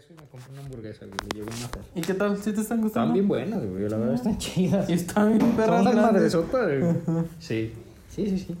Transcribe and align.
regreso 0.00 0.12
y 0.12 0.16
me 0.16 0.28
compré 0.28 0.52
una 0.52 0.60
hamburguesa, 0.62 1.06
güey. 1.06 1.18
Le 1.32 1.38
llevo 1.38 1.50
una. 1.56 1.84
¿Y 1.94 2.00
qué 2.00 2.14
tal? 2.14 2.36
¿Sí 2.36 2.52
te 2.52 2.60
están 2.60 2.80
gustando? 2.80 2.86
Están 3.08 3.12
bien 3.14 3.28
buenas, 3.28 3.64
güey. 3.64 3.88
La 3.88 3.96
verdad 3.96 4.14
están 4.14 4.38
chidas. 4.38 4.88
Y 4.88 4.92
están 4.94 5.38
bien 5.38 5.52
perras 5.52 5.84
Son 5.84 5.92
grandes. 5.92 6.12
madresotas, 6.12 6.80
güey. 7.06 7.24
Sí. 7.38 7.72
Sí, 8.08 8.26
sí, 8.26 8.38
sí. 8.38 8.56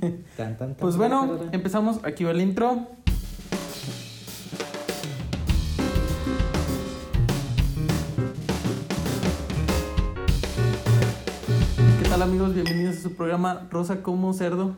Tan, 0.36 0.56
tan, 0.56 0.68
tan, 0.68 0.74
Pues 0.76 0.96
bueno, 0.96 1.40
empezamos. 1.52 1.98
Aquí 2.04 2.24
va 2.24 2.30
el 2.30 2.40
intro. 2.40 2.86
¿Qué 12.02 12.08
tal 12.08 12.22
amigos? 12.22 12.54
Bienvenidos 12.54 12.96
a 12.98 13.00
su 13.00 13.14
programa 13.14 13.66
Rosa 13.70 14.02
como 14.02 14.32
Cerdo. 14.32 14.76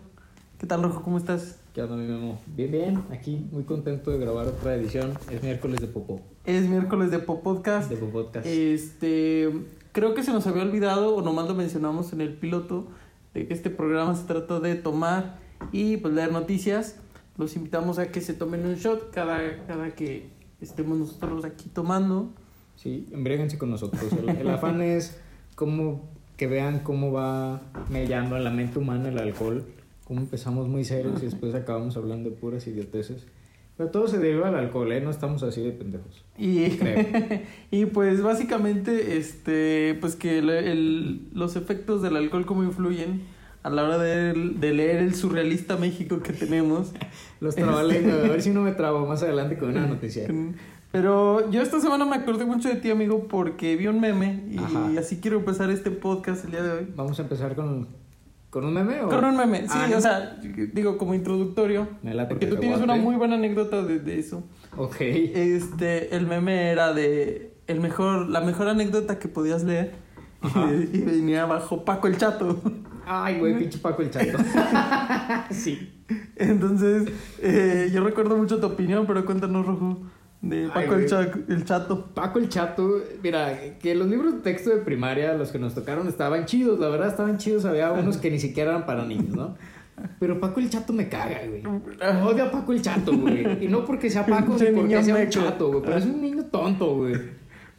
¿Qué 0.59 0.66
tal 0.66 0.82
Rojo? 0.82 1.02
¿Cómo 1.02 1.18
estás? 1.18 1.57
¿Qué 1.81 1.85
onda, 1.85 1.97
mi 1.97 2.07
Memo? 2.07 2.39
Bien, 2.47 2.71
bien. 2.71 3.03
Aquí, 3.11 3.49
muy 3.51 3.62
contento 3.62 4.11
de 4.11 4.19
grabar 4.19 4.47
otra 4.47 4.75
edición. 4.75 5.15
Es 5.30 5.43
miércoles 5.43 5.80
de 5.80 5.87
Popó. 5.87 6.21
Es 6.45 6.69
miércoles 6.69 7.11
de 7.11 7.21
Pop 7.21 7.43
Podcast. 7.43 7.88
De 7.88 7.97
Popó 7.97 8.25
Podcast. 8.25 8.47
Este, 8.47 9.51
creo 9.93 10.12
que 10.12 10.23
se 10.23 10.30
nos 10.30 10.47
había 10.47 10.62
olvidado, 10.62 11.16
o 11.16 11.23
nomás 11.23 11.48
lo 11.48 11.55
mencionamos 11.55 12.12
en 12.12 12.21
el 12.21 12.35
piloto, 12.35 12.87
de 13.33 13.47
que 13.47 13.55
este 13.55 13.71
programa 13.71 14.15
se 14.15 14.24
trata 14.24 14.61
de 14.61 14.74
tomar 14.74 15.38
y 15.73 15.97
pues 15.97 16.12
leer 16.12 16.33
noticias. 16.33 16.97
Los 17.38 17.57
invitamos 17.57 17.99
a 17.99 18.12
que 18.12 18.21
se 18.21 18.35
tomen 18.35 18.66
un 18.66 18.74
shot 18.74 19.10
cada, 19.10 19.65
cada 19.66 19.95
que 19.95 20.29
estemos 20.60 20.99
nosotros 20.99 21.47
aquí 21.47 21.71
tomando. 21.71 22.29
Sí, 22.77 23.09
embréguense 23.10 23.57
con 23.57 23.71
nosotros. 23.71 24.02
El, 24.12 24.29
el 24.29 24.51
afán 24.51 24.83
es 24.83 25.19
como 25.55 26.10
que 26.37 26.47
vean 26.47 26.80
cómo 26.80 27.10
va 27.10 27.62
mellando 27.88 28.37
en 28.37 28.45
la 28.45 28.51
mente 28.51 28.79
humana 28.79 29.09
el 29.09 29.19
alcohol. 29.19 29.65
Empezamos 30.10 30.69
muy 30.69 30.84
serios 30.84 31.23
y 31.23 31.27
después 31.27 31.55
acabamos 31.55 31.96
hablando 31.96 32.30
de 32.30 32.37
puras 32.37 32.66
idioteces. 32.66 33.27
Pero 33.77 33.91
todo 33.91 34.09
se 34.09 34.18
deriva 34.18 34.48
al 34.48 34.56
alcohol, 34.56 34.92
¿eh? 34.92 35.01
No 35.01 35.10
estamos 35.10 35.42
así 35.42 35.62
de 35.62 35.73
pendejos. 35.73 36.24
Y, 36.37 36.66
y 37.70 37.87
pues 37.87 38.23
básicamente, 38.23 39.16
este, 39.16 39.96
pues 40.01 40.16
que 40.16 40.38
el- 40.38 40.51
el- 40.51 41.29
los 41.32 41.57
efectos 41.57 42.02
del 42.02 42.16
alcohol 42.16 42.45
cómo 42.45 42.62
influyen 42.62 43.23
a 43.62 43.70
la 43.70 43.85
hora 43.85 43.98
de, 43.98 44.32
de 44.35 44.74
leer 44.74 44.98
el 45.01 45.15
surrealista 45.15 45.76
México 45.76 46.20
que 46.20 46.32
tenemos. 46.32 46.92
Los 47.40 47.54
trabalenguas, 47.57 48.16
a 48.24 48.29
ver 48.29 48.42
si 48.42 48.51
no 48.51 48.60
me 48.63 48.73
trabo 48.73 49.07
más 49.07 49.23
adelante 49.23 49.57
con 49.59 49.70
una 49.70 49.87
noticia. 49.87 50.26
Pero 50.92 51.51
yo 51.51 51.63
esta 51.63 51.79
semana 51.80 52.04
me 52.04 52.16
acordé 52.16 52.45
mucho 52.45 52.68
de 52.68 52.74
ti, 52.76 52.90
amigo, 52.90 53.29
porque 53.29 53.76
vi 53.76 53.87
un 53.87 54.01
meme 54.01 54.42
y 54.51 54.59
Ajá. 54.59 54.90
así 54.98 55.20
quiero 55.20 55.38
empezar 55.38 55.70
este 55.70 55.90
podcast 55.90 56.45
el 56.46 56.51
día 56.51 56.63
de 56.63 56.70
hoy. 56.73 56.87
Vamos 56.96 57.18
a 57.18 57.23
empezar 57.23 57.54
con, 57.54 57.87
con 58.51 58.65
un 58.65 58.74
meme 58.74 59.02
o. 59.02 59.09
Con 59.09 59.24
un 59.24 59.37
meme, 59.37 59.62
sí, 59.62 59.68
Ah, 59.70 59.88
o 59.96 60.01
sea, 60.01 60.38
digo 60.73 60.98
como 60.98 61.15
introductorio. 61.15 61.88
Me 62.02 62.15
late 62.15 62.30
Porque 62.30 62.46
que 62.46 62.54
tú 62.54 62.60
tienes 62.60 62.80
una 62.80 62.96
muy 62.96 63.16
buena 63.16 63.37
anécdota 63.37 63.82
de, 63.82 64.00
de 64.00 64.19
eso. 64.19 64.44
Ok. 64.76 65.00
Este, 65.00 66.15
el 66.15 66.26
meme 66.26 66.70
era 66.70 66.92
de 66.92 67.54
el 67.66 67.81
mejor, 67.81 68.28
la 68.28 68.41
mejor 68.41 68.69
anécdota 68.69 69.19
que 69.19 69.28
podías 69.28 69.65
leer. 69.65 69.94
Y 70.92 71.00
venía 71.03 71.42
abajo 71.42 71.84
Paco 71.84 72.09
el 72.09 72.16
Chato. 72.16 72.60
Ay, 73.06 73.38
güey, 73.38 73.59
pinche 73.59 73.78
Paco 73.78 74.03
el 74.03 74.10
chato. 74.10 74.38
sí. 75.50 75.92
Entonces, 76.37 77.09
eh, 77.41 77.91
yo 77.92 78.04
recuerdo 78.04 78.37
mucho 78.37 78.60
tu 78.60 78.66
opinión, 78.69 79.04
pero 79.06 79.25
cuéntanos, 79.25 79.66
Rojo, 79.66 79.98
de 80.43 80.65
Ay, 80.65 80.84
Paco 80.87 80.94
el. 80.94 81.06
Cha- 81.06 81.31
el 81.49 81.65
Chato. 81.65 82.06
Paco 82.15 82.38
el 82.38 82.49
chato, 82.49 83.03
mira, 83.22 83.59
que 83.81 83.94
los 83.94 84.09
libros 84.09 84.34
de 84.34 84.41
texto 84.41 84.71
de 84.71 84.77
primaria, 84.78 85.34
los 85.34 85.50
que 85.53 85.59
nos 85.59 85.75
tocaron, 85.75 86.09
estaban 86.09 86.47
chidos, 86.47 86.78
la 86.81 86.88
verdad 86.88 87.09
estaban 87.09 87.37
chidos. 87.38 87.65
Había 87.65 87.93
unos 87.93 88.16
que 88.16 88.31
ni 88.31 88.38
siquiera 88.38 88.71
eran 88.71 88.87
para 88.87 89.05
niños, 89.05 89.37
¿no? 89.37 89.56
Pero 90.19 90.41
Paco 90.41 90.60
el 90.60 90.71
chato 90.71 90.94
me 90.94 91.09
caga, 91.10 91.41
güey. 91.47 91.62
Odio 92.22 92.44
a 92.44 92.50
Paco 92.50 92.72
el 92.72 92.81
chato, 92.81 93.15
güey. 93.15 93.65
Y 93.65 93.69
no 93.69 93.84
porque 93.84 94.09
sea 94.09 94.25
Paco, 94.25 94.56
ni 94.60 94.66
porque 94.75 95.03
sea 95.05 95.15
un 95.16 95.28
chato, 95.28 95.69
güey. 95.69 95.82
Pero 95.82 95.97
es 95.99 96.06
un 96.06 96.22
niño 96.22 96.44
tonto, 96.47 96.97
güey. 96.97 97.16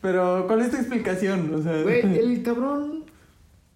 Pero, 0.02 0.46
¿cuál 0.48 0.62
es 0.62 0.70
tu 0.72 0.78
explicación? 0.78 1.54
O 1.54 1.62
sea, 1.62 1.82
Güey, 1.82 2.02
el 2.20 2.44
cabrón. 2.44 3.06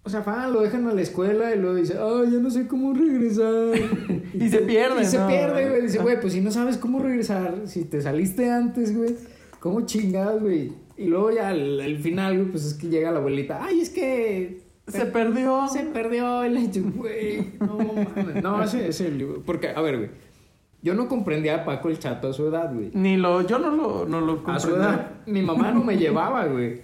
O 0.06 0.08
sea, 0.08 0.22
fa, 0.22 0.46
lo 0.46 0.62
dejan 0.62 0.86
a 0.86 0.94
la 0.94 1.02
escuela 1.02 1.52
y 1.52 1.58
luego 1.58 1.74
dice, 1.74 1.98
ay, 2.00 2.30
ya 2.30 2.38
no 2.38 2.48
sé 2.48 2.68
cómo 2.68 2.94
regresar. 2.94 3.52
Y 4.34 4.48
se 4.48 4.58
pierde, 4.58 5.02
Y 5.02 5.04
se 5.04 5.18
pierde, 5.18 5.68
güey. 5.68 5.82
Dice, 5.82 5.98
güey, 5.98 6.20
pues 6.20 6.32
si 6.32 6.40
no 6.40 6.52
sabes 6.52 6.76
cómo 6.76 7.00
regresar, 7.00 7.62
si 7.64 7.84
te 7.84 8.00
saliste 8.00 8.48
antes, 8.48 8.96
güey, 8.96 9.16
¿cómo 9.58 9.80
chingados, 9.80 10.42
güey? 10.42 10.72
Y 10.96 11.06
luego 11.06 11.32
ya 11.32 11.48
al, 11.48 11.80
al 11.80 11.98
final, 11.98 12.36
güey, 12.38 12.50
pues 12.52 12.66
es 12.66 12.74
que 12.74 12.86
llega 12.86 13.10
la 13.10 13.18
abuelita, 13.18 13.64
ay, 13.64 13.80
es 13.80 13.90
que. 13.90 14.62
se 14.86 15.06
perdió. 15.06 15.66
Se 15.66 15.82
perdió 15.82 16.44
el 16.44 16.56
hecho, 16.56 16.82
güey. 16.94 17.54
No 17.58 17.76
mames. 17.78 18.42
No, 18.42 18.62
ese 18.62 18.86
es 18.86 19.00
el 19.00 19.18
libro. 19.18 19.42
Porque, 19.44 19.70
a 19.70 19.80
ver, 19.80 19.96
güey. 19.98 20.10
Yo 20.82 20.94
no 20.94 21.08
comprendía 21.08 21.56
a 21.56 21.64
Paco 21.64 21.88
el 21.88 21.98
chato 21.98 22.28
a 22.28 22.32
su 22.32 22.46
edad, 22.46 22.72
güey. 22.72 22.90
Ni 22.94 23.16
lo, 23.16 23.44
yo 23.44 23.58
no 23.58 23.70
lo, 23.70 24.06
no 24.06 24.20
lo 24.20 24.40
A 24.46 24.60
su 24.60 24.76
edad, 24.76 25.10
mi 25.26 25.42
mamá 25.42 25.72
no 25.72 25.82
me 25.82 25.96
llevaba, 25.96 26.46
güey. 26.46 26.80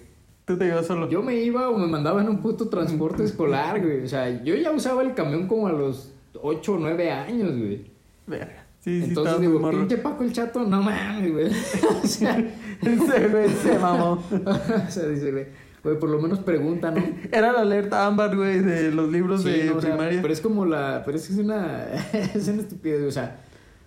Tú 0.53 0.59
te 0.59 0.67
ibas 0.67 0.87
solo. 0.87 1.09
Yo 1.09 1.23
me 1.23 1.35
iba 1.37 1.71
o 1.71 1.79
me 1.79 1.87
mandaba 1.87 2.21
en 2.21 2.29
un 2.29 2.43
puto 2.43 2.69
transporte 2.69 3.25
escolar, 3.25 3.81
güey. 3.81 4.05
O 4.05 4.07
sea, 4.07 4.45
yo 4.45 4.55
ya 4.55 4.71
usaba 4.71 5.01
el 5.01 5.15
camión 5.15 5.49
como 5.49 5.67
a 5.67 5.73
los 5.73 6.13
8 6.43 6.75
o 6.75 6.79
9 6.79 7.11
años, 7.11 7.57
güey. 7.57 7.87
Verga. 8.27 8.67
Sí, 8.81 9.01
sí, 9.01 9.09
Entonces 9.09 9.41
digo, 9.41 9.71
pinche 9.71 9.97
Paco 9.97 10.25
el 10.25 10.33
chato, 10.35 10.65
no 10.65 10.83
mames, 10.83 11.33
güey. 11.33 11.47
o 12.05 12.07
sea, 12.07 12.37
Ese 12.83 13.29
güey 13.29 13.49
se 13.49 13.79
mamó. 13.79 14.23
o 14.31 14.91
sea, 14.91 15.07
dice, 15.09 15.33
güey, 15.33 15.47
güey, 15.83 15.99
por 15.99 16.11
lo 16.11 16.21
menos 16.21 16.41
pregunta, 16.41 16.91
¿no? 16.91 17.03
Era 17.33 17.53
la 17.53 17.61
alerta 17.61 18.07
ámbar, 18.07 18.37
güey, 18.37 18.59
de 18.59 18.91
los 18.93 19.11
libros 19.11 19.43
Sí, 19.43 19.53
de 19.53 19.65
no, 19.71 19.77
o 19.77 19.81
sea, 19.81 19.93
primaria. 19.93 20.21
pero 20.21 20.35
es 20.35 20.41
como 20.43 20.67
la. 20.67 21.03
Pero 21.07 21.17
es 21.17 21.27
que 21.29 21.33
es 21.33 21.39
una. 21.39 21.95
es 22.13 22.47
una 22.47 22.61
estupidez, 22.61 23.05
o 23.05 23.11
sea. 23.11 23.41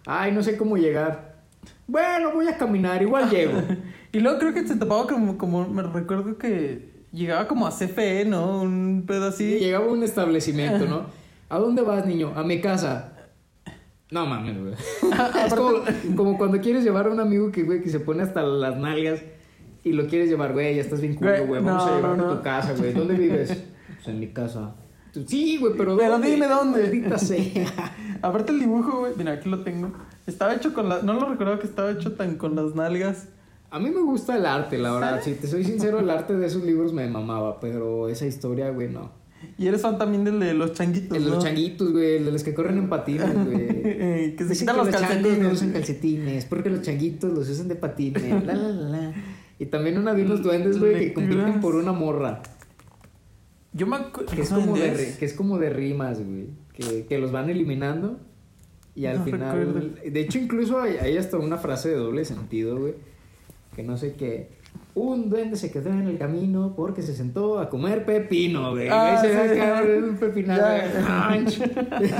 Ay, 0.07 0.31
no 0.31 0.41
sé 0.41 0.57
cómo 0.57 0.77
llegar. 0.77 1.35
Bueno, 1.85 2.31
voy 2.33 2.47
a 2.47 2.57
caminar, 2.57 3.03
igual 3.03 3.29
llego. 3.29 3.61
Y 4.15 4.21
luego 4.21 4.39
creo 4.39 4.53
que 4.53 4.65
se 4.65 4.77
tapaba 4.77 5.05
como, 5.07 5.37
como, 5.37 5.67
me 5.67 5.83
recuerdo 5.83 6.37
que 6.37 6.89
llegaba 7.11 7.49
como 7.49 7.67
a 7.67 7.69
CFE, 7.69 8.23
¿no? 8.23 8.61
Un 8.61 9.03
pedo 9.05 9.27
así. 9.27 9.59
llegaba 9.59 9.87
a 9.87 9.89
un 9.89 10.03
establecimiento, 10.03 10.85
¿no? 10.85 11.07
¿A 11.49 11.59
dónde 11.59 11.81
vas, 11.81 12.05
niño? 12.05 12.31
A 12.33 12.43
mi 12.43 12.61
casa. 12.61 13.11
No 14.11 14.25
mames, 14.25 14.57
güey. 14.57 14.73
es 15.45 15.53
como, 15.53 15.81
como 16.15 16.37
cuando 16.37 16.61
quieres 16.61 16.85
llevar 16.85 17.07
a 17.07 17.09
un 17.09 17.19
amigo 17.19 17.51
que, 17.51 17.63
güey, 17.63 17.81
que 17.81 17.89
se 17.89 17.99
pone 17.99 18.23
hasta 18.23 18.41
las 18.41 18.77
nalgas 18.77 19.19
y 19.83 19.91
lo 19.91 20.07
quieres 20.07 20.29
llevar, 20.29 20.53
güey, 20.53 20.75
ya 20.75 20.81
estás 20.81 21.01
bien 21.01 21.15
culo, 21.15 21.31
Güey. 21.45 21.61
Vamos 21.61 21.85
no, 21.85 21.95
a 21.95 21.99
no, 21.99 22.15
no. 22.15 22.31
a 22.31 22.37
tu 22.37 22.41
casa, 22.41 22.73
güey. 22.73 22.93
¿Dónde 22.93 23.15
vives? 23.17 23.65
Pues 23.95 24.07
en 24.07 24.21
mi 24.21 24.27
casa. 24.27 24.75
Sí, 25.27 25.57
güey, 25.57 25.73
pero 25.75 25.97
Pero 25.97 26.19
dime 26.19 26.47
dónde. 26.47 26.83
Maldita 26.83 27.17
sea. 27.17 27.67
Aparte 28.21 28.53
el 28.53 28.61
dibujo, 28.61 28.99
güey, 28.99 29.11
mira, 29.17 29.33
aquí 29.33 29.49
lo 29.49 29.59
tengo. 29.59 29.91
Estaba 30.25 30.55
hecho 30.55 30.73
con 30.73 30.87
las... 30.87 31.03
No 31.03 31.11
lo 31.15 31.27
recordaba 31.27 31.59
que 31.59 31.67
estaba 31.67 31.91
hecho 31.91 32.13
tan 32.13 32.37
con 32.37 32.55
las 32.55 32.75
nalgas. 32.75 33.27
A 33.71 33.79
mí 33.79 33.89
me 33.89 34.01
gusta 34.01 34.37
el 34.37 34.45
arte, 34.45 34.77
la 34.77 34.91
verdad. 34.93 35.21
Si 35.23 35.33
te 35.33 35.47
soy 35.47 35.63
sincero, 35.63 35.99
el 35.99 36.09
arte 36.09 36.33
de 36.35 36.45
esos 36.45 36.63
libros 36.63 36.93
me 36.93 37.07
mamaba, 37.09 37.59
pero 37.59 38.07
esa 38.09 38.25
historia, 38.25 38.69
güey, 38.69 38.89
no. 38.89 39.11
Y 39.57 39.67
eres 39.67 39.81
fan 39.81 39.97
también 39.97 40.23
del 40.23 40.39
de 40.39 40.53
los 40.53 40.73
changuitos, 40.73 41.15
El 41.17 41.23
de 41.25 41.29
¿no? 41.29 41.35
los 41.35 41.43
changuitos, 41.43 41.91
güey, 41.91 42.15
el 42.17 42.25
de 42.25 42.31
los 42.31 42.43
que 42.43 42.53
corren 42.53 42.77
en 42.77 42.89
patines, 42.89 43.33
güey. 43.45 44.35
que 44.35 44.45
se 44.47 44.57
quitan 44.57 44.77
los 44.77 44.87
los 44.87 44.95
changos 44.95 45.09
no 45.09 45.21
calcetines. 45.23 45.53
usan 45.53 45.71
calcetines, 45.71 46.45
porque 46.45 46.69
los 46.69 46.81
changuitos 46.81 47.33
los 47.33 47.49
usan 47.49 47.67
de 47.67 47.75
patines, 47.75 48.45
la, 48.45 48.53
la, 48.55 48.69
la, 48.69 48.89
la. 48.89 49.13
Y 49.59 49.65
también 49.67 49.97
una 49.97 50.13
vi 50.13 50.23
unos 50.23 50.41
duendes, 50.41 50.79
güey, 50.79 50.97
que 50.99 51.13
compiten 51.13 51.59
por 51.61 51.75
una 51.75 51.91
morra, 51.91 52.41
Yo 53.73 53.87
me 53.87 53.97
que 54.33 54.41
es 54.41 54.49
como 54.49 54.75
de, 54.77 55.15
que 55.19 55.25
es 55.25 55.33
como 55.33 55.59
de 55.59 55.69
rimas, 55.69 56.19
güey, 56.25 56.47
que, 56.73 57.05
que 57.05 57.17
los 57.19 57.31
van 57.31 57.49
eliminando 57.49 58.19
y 58.95 59.05
al 59.05 59.19
No 59.19 59.25
final... 59.25 59.57
recuerdo. 59.57 59.89
De 60.11 60.19
hecho, 60.21 60.39
incluso 60.39 60.79
hay, 60.81 60.95
hay 60.97 61.17
hasta 61.17 61.37
una 61.37 61.57
frase 61.57 61.89
de 61.89 61.95
doble 61.95 62.25
sentido, 62.25 62.77
güey, 62.79 62.95
que 63.75 63.83
no 63.83 63.97
sé 63.97 64.13
qué... 64.13 64.63
Un 64.93 65.29
duende 65.29 65.57
se 65.57 65.71
quedó 65.71 65.89
en 65.89 66.07
el 66.07 66.17
camino 66.17 66.73
porque 66.75 67.01
se 67.01 67.13
sentó 67.13 67.59
a 67.59 67.69
comer 67.69 68.05
pepino, 68.05 68.71
güey. 68.71 68.87
Ah, 68.89 69.11
Ahí 69.11 69.17
se 69.17 69.27
ve 69.35 69.53
sí. 69.53 69.59
acá 69.59 69.81
un 69.83 70.17
güey. 70.17 70.45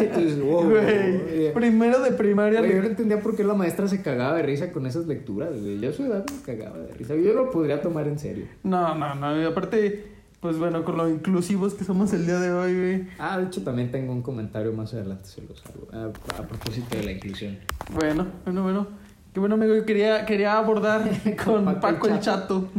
Entonces, 0.06 0.42
wow, 0.42 0.70
Güey, 0.70 1.54
primero 1.54 2.02
de 2.02 2.12
primaria... 2.12 2.60
Güey, 2.60 2.74
yo 2.76 2.82
no 2.82 2.88
entendía 2.88 3.22
por 3.22 3.36
qué 3.36 3.44
la 3.46 3.54
maestra 3.54 3.88
se 3.88 4.02
cagaba 4.02 4.36
de 4.38 4.44
risa 4.44 4.72
con 4.74 4.86
esas 4.86 5.08
lecturas, 5.08 5.52
güey. 5.60 5.80
Yo 5.80 5.90
a 5.90 5.94
su 5.94 6.04
edad 6.04 6.26
me 6.30 6.42
cagaba 6.42 6.78
de 6.80 6.94
risa. 6.94 7.16
Yo 7.16 7.34
lo 7.34 7.50
podría 7.50 7.82
tomar 7.82 8.08
en 8.08 8.20
serio. 8.20 8.46
No, 8.64 8.94
no, 8.96 9.16
no. 9.16 9.42
y 9.42 9.46
aparte, 9.46 10.06
pues 10.42 10.58
bueno, 10.58 10.84
con 10.84 10.98
lo 10.98 11.10
inclusivos 11.10 11.74
que 11.76 11.84
somos 11.86 12.12
el 12.14 12.26
día 12.26 12.40
de 12.40 12.52
hoy, 12.52 12.74
güey. 12.74 13.08
Ah, 13.20 13.40
de 13.40 13.46
hecho 13.48 13.64
también 13.64 13.90
tengo 13.92 14.12
un 14.12 14.22
comentario 14.22 14.74
más 14.74 14.94
adelante, 14.94 15.26
se 15.26 15.42
los 15.42 15.64
hago. 15.66 15.88
A, 15.94 16.08
a 16.42 16.48
propósito 16.48 16.98
de 16.98 17.04
la 17.04 17.12
inclusión. 17.14 17.58
Bueno, 17.94 18.28
bueno, 18.44 18.64
bueno. 18.64 19.05
Qué 19.36 19.40
bueno, 19.42 19.56
amigo. 19.56 19.76
Yo 19.76 19.86
quería, 19.86 20.26
quería 20.26 20.58
abordar 20.58 21.04
con 21.46 21.66
Paco 21.66 21.80
Paco, 21.82 22.08
el 22.08 22.14
el 22.14 22.20
Chato. 22.22 22.70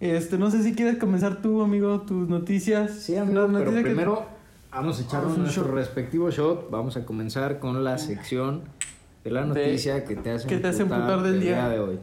Este, 0.00 0.36
no 0.36 0.50
sé 0.50 0.62
si 0.62 0.74
quieres 0.74 0.98
comenzar 0.98 1.40
tú, 1.40 1.62
amigo, 1.62 2.02
tus 2.02 2.28
noticias. 2.28 2.90
Sí, 2.92 3.16
amigo, 3.16 3.46
pero 3.46 3.48
noticias 3.48 3.76
que- 3.76 3.82
primero 3.82 4.26
vamos 4.70 4.98
a 4.98 5.02
echarnos 5.02 5.22
Vamos 5.22 5.32
a 5.32 5.36
un 5.38 5.42
nuestro 5.44 5.64
shot. 5.64 5.74
respectivo 5.74 6.30
shot. 6.30 6.70
Vamos 6.70 6.98
a 6.98 7.06
comenzar 7.06 7.58
con 7.58 7.82
la 7.84 7.96
sección 7.96 8.64
de 9.24 9.30
la 9.30 9.40
De- 9.40 9.46
noticia 9.46 10.04
que 10.04 10.14
te 10.16 10.32
hace 10.32 10.46
que 10.46 10.58
te 10.58 10.68
hace 10.68 10.82
emputar 10.82 11.22
del 11.22 11.34
el 11.36 11.40
día. 11.40 11.68
de 11.70 11.78
hoy. 11.80 11.98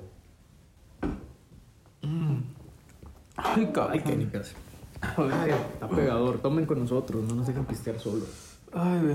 Ay, 3.35 3.69
cabrón. 3.73 3.93
Ay, 3.93 3.99
qué 4.01 4.15
nicas. 4.15 4.53
Ay, 5.15 5.51
está 5.73 5.87
pegador. 5.89 6.39
Tomen 6.39 6.65
con 6.65 6.79
nosotros, 6.79 7.23
no 7.23 7.35
nos 7.35 7.45
dejen 7.47 7.65
pistear 7.65 7.99
solos. 7.99 8.57
Ay, 8.73 8.99
güey. 9.03 9.13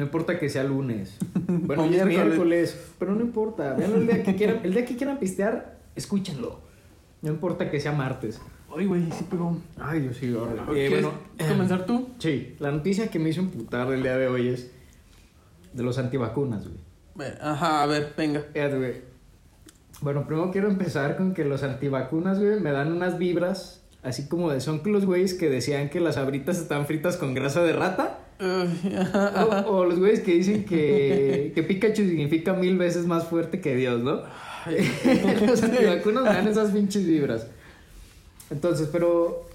No 0.00 0.06
importa 0.06 0.38
que 0.38 0.48
sea 0.48 0.64
lunes. 0.64 1.18
Bueno, 1.46 1.82
hoy 1.82 1.94
es 1.94 2.06
miércoles. 2.06 2.94
Pero 2.98 3.14
no 3.14 3.20
importa. 3.20 3.74
Vean 3.74 3.92
el 3.92 4.06
día 4.06 4.22
que 4.22 4.34
quieran. 4.34 4.60
El 4.62 4.72
día 4.72 4.86
que 4.86 4.96
quieran 4.96 5.18
pistear, 5.18 5.78
escúchenlo. 5.94 6.60
No 7.20 7.30
importa 7.30 7.70
que 7.70 7.78
sea 7.80 7.92
martes. 7.92 8.40
Ay, 8.74 8.86
güey, 8.86 9.10
sí 9.12 9.26
pegó. 9.28 9.58
Ay, 9.78 10.00
Dios 10.00 10.16
sí, 10.16 10.32
horrible. 10.32 10.62
Eh, 10.70 10.88
¿Quieres 10.88 11.02
bueno, 11.02 11.52
comenzar 11.52 11.84
tú? 11.84 12.08
Sí, 12.18 12.56
la 12.60 12.70
noticia 12.70 13.08
que 13.08 13.18
me 13.18 13.28
hizo 13.28 13.40
emputar 13.40 13.92
el 13.92 14.02
día 14.02 14.16
de 14.16 14.28
hoy 14.28 14.48
es 14.48 14.70
de 15.74 15.82
los 15.82 15.98
antivacunas, 15.98 16.66
güey. 16.66 17.30
Ajá, 17.40 17.82
a 17.82 17.86
ver, 17.86 18.14
venga. 18.16 18.42
Fíjate, 18.54 18.78
güey. 18.78 18.94
Bueno, 20.00 20.26
primero 20.26 20.50
quiero 20.50 20.68
empezar 20.70 21.18
con 21.18 21.34
que 21.34 21.44
los 21.44 21.62
antivacunas, 21.62 22.38
güey, 22.38 22.58
me 22.58 22.72
dan 22.72 22.90
unas 22.90 23.18
vibras, 23.18 23.82
así 24.02 24.28
como 24.28 24.50
de 24.50 24.60
son 24.60 24.80
los 24.86 25.04
güeyes 25.04 25.34
que 25.34 25.50
decían 25.50 25.90
que 25.90 26.00
las 26.00 26.16
abritas 26.16 26.58
están 26.58 26.86
fritas 26.86 27.18
con 27.18 27.34
grasa 27.34 27.62
de 27.62 27.74
rata. 27.74 28.19
O, 28.40 29.70
o 29.70 29.84
los 29.84 29.98
güeyes 29.98 30.20
que 30.20 30.34
dicen 30.34 30.64
que, 30.64 31.52
que 31.54 31.62
Pikachu 31.62 32.02
significa 32.02 32.52
mil 32.54 32.78
veces 32.78 33.06
más 33.06 33.24
fuerte 33.24 33.60
que 33.60 33.74
Dios, 33.76 34.00
¿no? 34.02 34.22
los 35.46 35.62
antivacunas 35.62 36.24
dan 36.24 36.48
esas 36.48 36.70
pinches 36.72 37.06
vibras. 37.06 37.46
Entonces, 38.50 38.88
pero... 38.90 39.46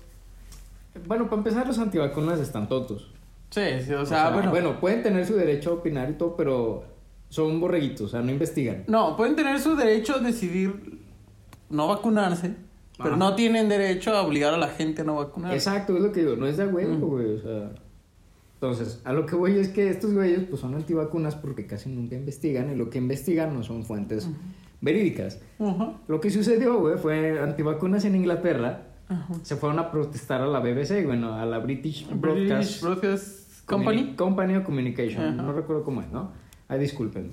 Bueno, 1.07 1.25
para 1.25 1.37
empezar, 1.37 1.67
los 1.67 1.77
antivacunas 1.77 2.39
están 2.39 2.69
tontos. 2.69 3.11
Sí, 3.51 3.61
sí, 3.85 3.93
o 3.93 4.05
sea, 4.05 4.29
bueno. 4.31 4.79
pueden 4.79 5.03
tener 5.03 5.25
su 5.25 5.35
derecho 5.35 5.71
a 5.71 5.73
opinar 5.73 6.09
y 6.09 6.13
todo, 6.13 6.35
pero 6.35 6.83
son 7.29 7.59
borreguitos, 7.59 8.01
o 8.07 8.09
sea, 8.09 8.21
no 8.21 8.31
investigan. 8.31 8.83
No, 8.87 9.15
pueden 9.15 9.35
tener 9.35 9.59
su 9.59 9.75
derecho 9.75 10.15
a 10.15 10.19
decidir 10.19 10.99
no 11.69 11.87
vacunarse, 11.87 12.53
pero 12.97 13.09
Ajá. 13.09 13.17
no 13.17 13.35
tienen 13.35 13.67
derecho 13.69 14.15
a 14.15 14.21
obligar 14.21 14.53
a 14.53 14.57
la 14.57 14.69
gente 14.69 15.01
a 15.01 15.05
no 15.05 15.15
vacunarse. 15.15 15.57
Exacto, 15.57 15.95
es 15.97 16.03
lo 16.03 16.11
que 16.11 16.21
digo, 16.21 16.35
no 16.35 16.47
es 16.47 16.57
de 16.57 16.65
huevo, 16.67 16.93
Mm. 16.95 17.01
güey, 17.01 17.33
o 17.35 17.41
sea... 17.41 17.71
Entonces, 18.71 18.99
a 19.05 19.13
lo 19.13 19.25
que 19.27 19.35
voy 19.35 19.57
es 19.59 19.69
que 19.69 19.89
estos 19.89 20.13
güeyes 20.13 20.41
pues 20.49 20.59
son 20.61 20.73
antivacunas 20.73 21.35
porque 21.35 21.67
casi 21.67 21.89
nunca 21.89 22.15
investigan 22.15 22.71
y 22.71 22.75
lo 22.75 22.89
que 22.89 22.97
investigan 22.97 23.53
no 23.53 23.61
son 23.63 23.83
fuentes 23.85 24.27
verídicas. 24.81 25.39
Ajá, 25.59 25.93
Lo 26.07 26.19
que 26.19 26.29
sucedió, 26.31 26.79
güey, 26.79 26.97
fue 26.97 27.39
antivacunas 27.39 28.05
en 28.05 28.15
Inglaterra 28.15 28.87
ajá. 29.07 29.33
se 29.43 29.55
fueron 29.55 29.77
a 29.79 29.91
protestar 29.91 30.41
a 30.41 30.47
la 30.47 30.59
BBC, 30.59 31.05
bueno, 31.05 31.33
a 31.35 31.45
la 31.45 31.59
British 31.59 32.07
Broadcast 32.09 32.49
British 32.49 32.81
Broadcast 32.81 33.65
Company. 33.67 34.15
Company 34.15 34.55
o 34.55 34.63
Communication, 34.63 35.37
no 35.37 35.53
recuerdo 35.53 35.83
cómo 35.83 36.01
es, 36.01 36.11
¿no? 36.11 36.31
Ay, 36.67 36.79
disculpen. 36.79 37.29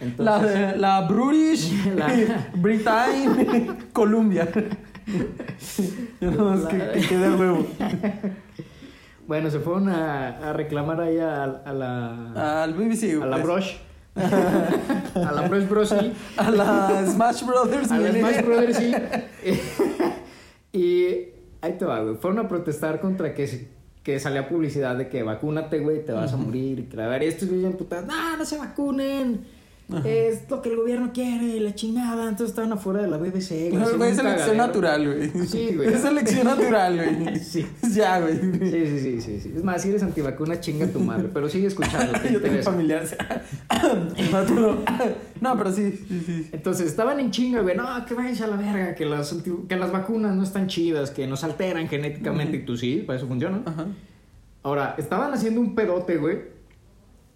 Entonces, 0.00 0.16
La, 0.18 0.76
la 1.00 1.08
British 1.08 1.72
La- 1.96 2.48
Britain 2.54 3.78
Columbia. 3.92 4.48
no, 6.20 6.54
es 6.54 6.60
que, 6.66 6.78
La- 6.78 6.92
que 6.92 7.00
quede 7.00 7.26
a 7.26 7.34
huevo. 7.36 7.66
bueno, 9.32 9.48
se 9.48 9.60
fueron 9.60 9.88
a, 9.88 10.50
a 10.50 10.52
reclamar 10.52 11.00
ahí 11.00 11.18
a, 11.18 11.44
a 11.44 11.72
la 11.72 12.62
Al 12.64 12.74
BBC. 12.74 13.14
a 13.22 13.24
la 13.24 13.36
pues. 13.40 13.42
Brush 13.42 13.76
a 14.14 15.32
la 15.32 15.48
Brush 15.48 15.66
Bros. 15.66 15.90
A 16.36 16.50
la 16.50 17.06
Smash 17.06 17.46
Brothers. 17.46 17.90
a 17.90 17.98
la. 17.98 18.12
Smash 18.12 18.44
Brothers 18.44 18.76
sí. 18.76 18.92
y 20.78 21.06
ahí 21.62 21.72
te 21.78 21.86
va, 21.86 22.02
güey. 22.02 22.16
Fueron 22.16 22.40
a 22.44 22.46
protestar 22.46 23.00
contra 23.00 23.32
que, 23.32 23.68
que 24.02 24.20
salía 24.20 24.50
publicidad 24.50 24.96
de 24.96 25.08
que 25.08 25.22
vacúnate, 25.22 25.78
güey, 25.78 26.04
te 26.04 26.12
vas 26.12 26.34
a 26.34 26.36
morir. 26.36 26.80
Y 26.80 26.82
que 26.82 26.96
la 26.98 27.06
verdad, 27.06 27.28
estos 27.28 27.48
güeyes 27.48 27.74
putas, 27.74 28.04
no, 28.04 28.36
no 28.36 28.44
se 28.44 28.58
vacunen. 28.58 29.46
Es 30.04 30.48
lo 30.50 30.62
que 30.62 30.70
el 30.70 30.76
gobierno 30.76 31.10
quiere, 31.12 31.60
la 31.60 31.74
chingada. 31.74 32.24
Entonces 32.28 32.50
estaban 32.50 32.72
afuera 32.72 33.02
de 33.02 33.08
la 33.08 33.16
BBC. 33.18 33.70
güey, 33.70 33.72
No, 33.72 33.78
haciendo 33.82 33.98
güey, 33.98 34.10
es 34.10 34.16
selección 34.16 34.56
cagadero. 34.56 34.66
natural, 34.66 35.06
güey. 35.06 35.46
Sí, 35.46 35.70
güey. 35.76 35.88
Es 35.92 36.00
selección 36.00 36.44
natural, 36.46 36.96
güey. 36.96 37.38
Sí. 37.40 37.66
Ya, 37.92 38.20
güey. 38.20 38.34
Sí, 38.40 38.86
sí, 38.86 38.98
sí, 38.98 39.20
sí, 39.20 39.40
sí. 39.40 39.52
Es 39.56 39.64
más, 39.64 39.82
si 39.82 39.90
eres 39.90 40.02
antivacuna, 40.02 40.60
chinga 40.60 40.86
tu 40.86 41.00
madre. 41.00 41.28
Pero 41.32 41.48
sigue 41.48 41.66
escuchando. 41.66 42.12
Yo 42.30 42.40
tengo 42.40 42.62
familiares. 42.62 43.16
No, 45.40 45.56
pero 45.58 45.72
sí, 45.72 45.92
sí, 46.08 46.22
sí. 46.24 46.48
Entonces 46.52 46.86
estaban 46.86 47.18
en 47.20 47.30
chinga, 47.30 47.60
güey. 47.60 47.76
No, 47.76 47.84
que 48.06 48.14
váyanse 48.14 48.44
a 48.44 48.46
la 48.46 48.56
verga. 48.56 48.94
Que 48.94 49.04
las, 49.06 49.34
que 49.68 49.76
las 49.76 49.90
vacunas 49.92 50.34
no 50.36 50.42
están 50.42 50.68
chidas. 50.68 51.10
Que 51.10 51.26
nos 51.26 51.44
alteran 51.44 51.88
genéticamente. 51.88 52.58
Y 52.58 52.64
tú 52.64 52.76
sí, 52.76 53.02
para 53.06 53.18
eso 53.18 53.26
funciona. 53.26 53.62
Ajá. 53.66 53.86
Ahora, 54.62 54.94
estaban 54.98 55.32
haciendo 55.34 55.60
un 55.60 55.74
pedote, 55.74 56.16
güey. 56.18 56.38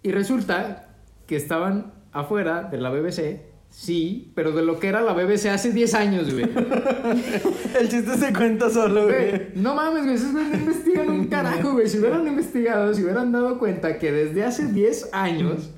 Y 0.03 0.11
resulta 0.11 0.87
que 1.25 1.35
estaban 1.35 1.93
afuera 2.11 2.63
de 2.63 2.77
la 2.77 2.89
BBC. 2.89 3.41
Sí, 3.69 4.31
pero 4.33 4.53
de 4.53 4.63
lo 4.63 4.79
que 4.79 4.87
era 4.87 5.01
la 5.01 5.13
BBC 5.13 5.47
hace 5.47 5.71
10 5.71 5.93
años, 5.93 6.33
güey. 6.33 6.45
El 7.79 7.89
chiste 7.89 8.17
se 8.17 8.33
cuenta 8.33 8.69
solo, 8.69 9.03
Güey, 9.05 9.29
güey. 9.29 9.41
No 9.55 9.75
mames, 9.75 10.03
güey, 10.03 10.15
esos 10.15 10.31
güeyes 10.31 10.51
no 10.51 10.57
investigan 10.57 11.09
un 11.09 11.27
carajo, 11.27 11.73
güey. 11.73 11.87
Si 11.87 11.99
hubieran 11.99 12.25
investigado, 12.27 12.93
si 12.93 13.03
hubieran 13.03 13.31
dado 13.31 13.59
cuenta 13.59 13.99
que 13.99 14.11
desde 14.11 14.43
hace 14.43 14.67
10 14.67 15.09
años 15.11 15.69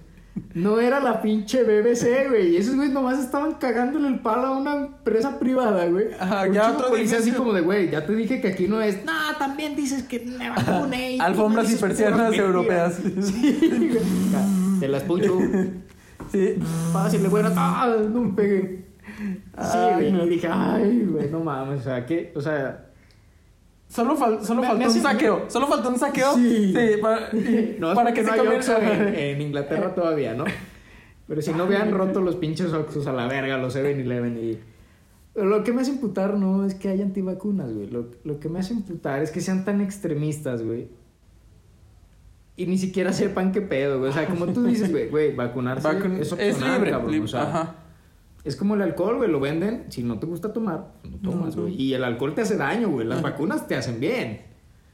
no 0.53 0.79
era 0.79 0.99
la 0.99 1.21
pinche 1.21 1.63
BBC, 1.63 2.29
güey. 2.29 2.53
Y 2.53 2.57
esos 2.57 2.75
güeyes 2.75 2.93
nomás 2.93 3.19
estaban 3.19 3.55
cagándole 3.55 4.07
el 4.07 4.19
palo 4.19 4.47
a 4.47 4.57
una 4.57 4.75
empresa 4.75 5.37
privada, 5.39 5.85
güey. 5.87 6.07
Ajá, 6.17 6.47
Un 6.47 6.53
ya 6.53 6.71
otro 6.71 6.89
policía 6.89 7.17
así 7.17 7.31
como 7.31 7.53
de, 7.53 7.61
güey, 7.61 7.89
ya 7.89 8.05
te 8.05 8.15
dije 8.15 8.39
que 8.39 8.49
aquí 8.49 8.67
no 8.67 8.81
es. 8.81 9.03
No, 9.03 9.11
también 9.37 9.75
dices 9.75 10.03
que 10.03 10.19
me 10.19 10.49
tú 10.63 11.21
Alfombras 11.21 11.71
y 11.71 11.75
persianas 11.75 12.33
europeas. 12.33 12.99
Sí, 13.21 13.89
güey. 13.91 14.79
Te 14.79 14.87
las 14.87 15.03
pucho. 15.03 15.37
Sí. 16.31 16.55
Fácil, 16.93 17.27
güey. 17.29 17.43
¡Ah! 17.55 17.95
No 18.11 18.21
me 18.21 18.33
pegué. 18.33 18.85
Sí, 19.61 19.77
güey. 19.95 20.25
Y 20.25 20.29
dije, 20.29 20.47
ay, 20.51 21.05
güey, 21.09 21.29
no 21.29 21.39
mames. 21.41 21.81
O 21.81 21.83
sea, 21.83 22.05
que, 22.05 22.31
o 22.35 22.41
sea. 22.41 22.85
Solo, 23.87 24.15
fal- 24.15 24.41
solo 24.43 24.61
Me- 24.61 24.67
faltó 24.67 24.79
me 24.79 24.85
un 24.85 24.91
hace- 24.91 25.01
saqueo. 25.01 25.49
Solo 25.49 25.67
faltó 25.67 25.89
un 25.89 25.97
saqueo. 25.99 26.35
Sí. 26.35 26.73
para, 27.01 27.29
No, 27.79 27.93
para 27.95 28.13
que 28.13 28.21
se 28.21 28.27
no 28.27 28.33
hay 28.33 28.39
comience 28.39 28.73
en, 28.77 29.15
en 29.15 29.41
Inglaterra 29.41 29.95
todavía, 29.95 30.33
¿no? 30.35 30.45
Pero 31.27 31.41
si 31.41 31.51
no 31.53 31.65
hubieran 31.65 31.91
roto 31.91 32.21
los 32.21 32.35
pinches 32.35 32.71
Oxxos 32.73 33.07
a 33.07 33.13
la 33.13 33.27
verga, 33.27 33.57
los 33.57 33.75
7-Eleven 33.75 34.37
y... 34.37 34.59
Lo 35.35 35.63
que 35.63 35.71
me 35.73 35.81
hace 35.81 35.91
imputar 35.91 36.33
no 36.35 36.65
es 36.65 36.73
que 36.75 36.89
haya 36.89 37.03
antivacunas, 37.03 37.71
güey. 37.73 37.87
Lo, 37.87 38.07
lo 38.23 38.39
que 38.39 38.49
me 38.49 38.59
hace 38.59 38.73
imputar 38.73 39.21
es 39.21 39.29
que 39.31 39.39
sean 39.41 39.63
tan 39.63 39.79
extremistas, 39.79 40.63
güey. 40.63 40.87
Y 42.59 42.65
ni 42.67 42.77
siquiera 42.77 43.13
sepan 43.13 43.51
qué 43.53 43.61
pedo, 43.61 43.99
güey. 43.99 44.11
O 44.11 44.13
sea, 44.13 44.25
como 44.27 44.47
tú 44.47 44.63
dices, 44.65 44.91
güey, 44.91 45.07
güey, 45.09 45.33
vacunarse 45.35 45.87
Vacun- 45.87 46.15
es 46.19 46.27
es 46.27 46.33
opcional, 46.33 46.73
libre. 46.77 46.91
cabrón. 46.91 47.11
libre, 47.11 47.25
O 47.25 47.27
sea, 47.29 47.41
Ajá. 47.43 47.75
es 48.43 48.55
como 48.57 48.75
el 48.75 48.81
alcohol, 48.81 49.15
güey. 49.17 49.31
Lo 49.31 49.39
venden. 49.39 49.85
Si 49.89 50.03
no 50.03 50.19
te 50.19 50.25
gusta 50.25 50.51
tomar, 50.51 50.87
pues 51.01 51.13
no 51.13 51.19
tomas, 51.31 51.55
no. 51.55 51.61
güey. 51.63 51.81
Y 51.81 51.93
el 51.93 52.03
alcohol 52.03 52.35
te 52.35 52.41
hace 52.41 52.57
daño, 52.57 52.89
güey. 52.89 53.07
Las 53.07 53.21
vacunas 53.21 53.65
te 53.67 53.75
hacen 53.75 53.99
bien. 54.01 54.41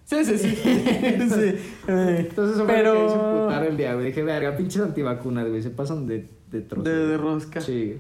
Sí, 0.04 0.24
sí, 0.24 0.38
sí. 0.38 0.56
sí. 0.64 1.56
Entonces 1.88 2.58
fue 2.58 2.68
Pero- 2.68 2.94
que 3.08 3.14
imputar 3.14 3.64
el 3.66 3.78
día, 3.78 3.94
güey. 3.96 4.06
Dije, 4.08 4.22
verga, 4.24 4.56
pinches 4.56 4.82
antivacunas, 4.84 5.48
güey. 5.50 5.64
Se 5.64 5.72
pasan 5.72 6.06
de, 6.06 6.30
de 6.52 6.62
trozo. 6.62 6.84
De, 6.88 7.18
rosca. 7.18 7.62
Sí. 7.62 7.98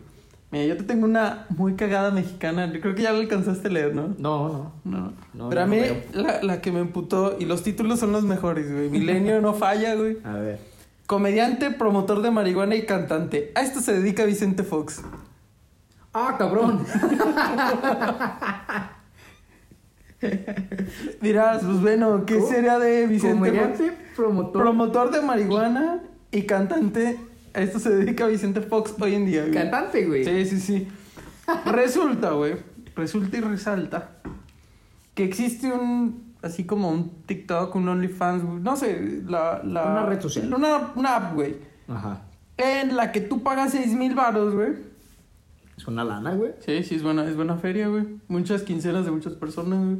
Mira, 0.55 0.67
yo 0.67 0.77
te 0.77 0.83
tengo 0.83 1.03
una 1.03 1.47
muy 1.49 1.73
cagada 1.75 2.11
mexicana. 2.11 2.71
Yo 2.71 2.79
creo 2.79 2.95
que 2.95 3.01
ya 3.01 3.11
la 3.11 3.19
alcanzaste 3.19 3.67
a 3.67 3.71
leer, 3.71 3.93
¿no? 3.93 4.15
No, 4.17 4.47
no. 4.47 4.71
No. 4.85 5.13
No, 5.33 5.49
Pero 5.49 5.61
a 5.63 5.65
mí, 5.65 5.81
la, 6.13 6.41
la 6.41 6.61
que 6.61 6.71
me 6.71 6.79
emputó, 6.79 7.35
y 7.37 7.43
los 7.43 7.61
títulos 7.61 7.99
son 7.99 8.13
los 8.13 8.23
mejores, 8.23 8.71
güey. 8.71 8.89
Milenio 8.89 9.41
no 9.41 9.53
falla, 9.53 9.95
güey. 9.95 10.17
A 10.23 10.31
ver. 10.35 10.59
Comediante, 11.07 11.71
promotor 11.71 12.21
de 12.21 12.31
marihuana 12.31 12.75
y 12.75 12.85
cantante. 12.85 13.51
A 13.53 13.63
esto 13.63 13.81
se 13.81 13.99
dedica 13.99 14.23
Vicente 14.23 14.63
Fox. 14.63 15.01
¡Ah, 16.13 16.35
cabrón! 16.39 16.85
Dirás, 21.21 21.63
pues 21.65 21.81
bueno, 21.81 22.25
¿qué 22.25 22.35
¿Cómo? 22.37 22.47
sería 22.47 22.79
de 22.79 23.07
Vicente 23.07 23.35
Fox? 23.35 23.49
Comediante, 23.49 23.91
promotor. 24.15 24.61
Promotor 24.61 25.11
de 25.11 25.21
marihuana 25.21 25.99
y 26.31 26.43
cantante. 26.43 27.19
A 27.55 27.61
esto 27.61 27.79
se 27.79 27.89
dedica 27.89 28.27
Vicente 28.27 28.61
Fox 28.61 28.93
hoy 28.99 29.15
en 29.15 29.25
día, 29.25 29.41
güey. 29.43 29.53
Cantante, 29.53 30.05
güey. 30.05 30.25
Sí, 30.25 30.45
sí, 30.45 30.59
sí. 30.59 30.87
Resulta, 31.65 32.31
güey. 32.31 32.55
Resulta 32.95 33.37
y 33.37 33.41
resalta 33.41 34.11
que 35.13 35.23
existe 35.23 35.71
un. 35.71 36.25
Así 36.41 36.65
como 36.65 36.89
un 36.91 37.09
TikTok, 37.25 37.73
un 37.75 37.87
OnlyFans, 37.89 38.43
güey, 38.43 38.59
no 38.59 38.75
sé, 38.75 39.21
la, 39.25 39.63
la- 39.63 39.85
Una 39.85 40.05
red 40.05 40.21
social. 40.21 40.53
Una, 40.53 40.91
una 40.95 41.15
app, 41.15 41.33
güey. 41.33 41.55
Ajá. 41.87 42.21
En 42.57 42.95
la 42.95 43.11
que 43.11 43.19
tú 43.21 43.41
pagas 43.41 43.71
seis 43.71 43.93
mil 43.95 44.13
baros, 44.13 44.53
güey. 44.53 44.73
Es 45.75 45.87
una 45.87 46.03
lana, 46.03 46.35
güey. 46.35 46.51
Sí, 46.59 46.83
sí, 46.83 46.95
es 46.95 47.03
buena, 47.03 47.25
es 47.25 47.35
buena 47.35 47.57
feria, 47.57 47.87
güey. 47.87 48.05
Muchas 48.27 48.61
quincenas 48.61 49.05
de 49.05 49.11
muchas 49.11 49.33
personas, 49.33 49.79
güey. 49.83 49.97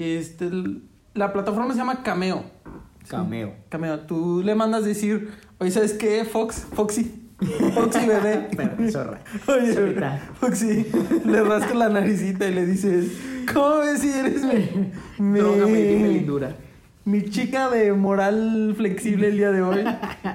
Este, 0.00 0.50
la 1.14 1.32
plataforma 1.32 1.72
se 1.72 1.78
llama 1.78 2.02
Cameo. 2.02 2.42
Cameo. 3.06 3.54
Cameo, 3.68 4.00
tú 4.00 4.42
le 4.44 4.54
mandas 4.54 4.84
decir, 4.84 5.30
oye, 5.58 5.70
¿sabes 5.70 5.92
qué? 5.94 6.24
Fox, 6.24 6.66
Foxy. 6.74 7.28
Foxy 7.74 8.06
bebé. 8.06 8.48
Zorra. 8.90 9.20
Oye. 9.46 9.94
Foxy, 10.40 10.86
le 11.24 11.42
rascas 11.42 11.76
la 11.76 11.88
naricita 11.88 12.48
y 12.48 12.54
le 12.54 12.66
dices, 12.66 13.12
¿cómo 13.52 13.78
ves 13.78 14.00
si 14.00 14.10
eres 14.10 14.42
mi, 14.42 14.92
mi, 15.24 15.40
lindura. 15.40 16.56
mi 17.04 17.24
chica 17.30 17.70
de 17.70 17.92
moral 17.92 18.74
flexible 18.76 19.28
el 19.28 19.36
día 19.36 19.52
de 19.52 19.62
hoy? 19.62 19.84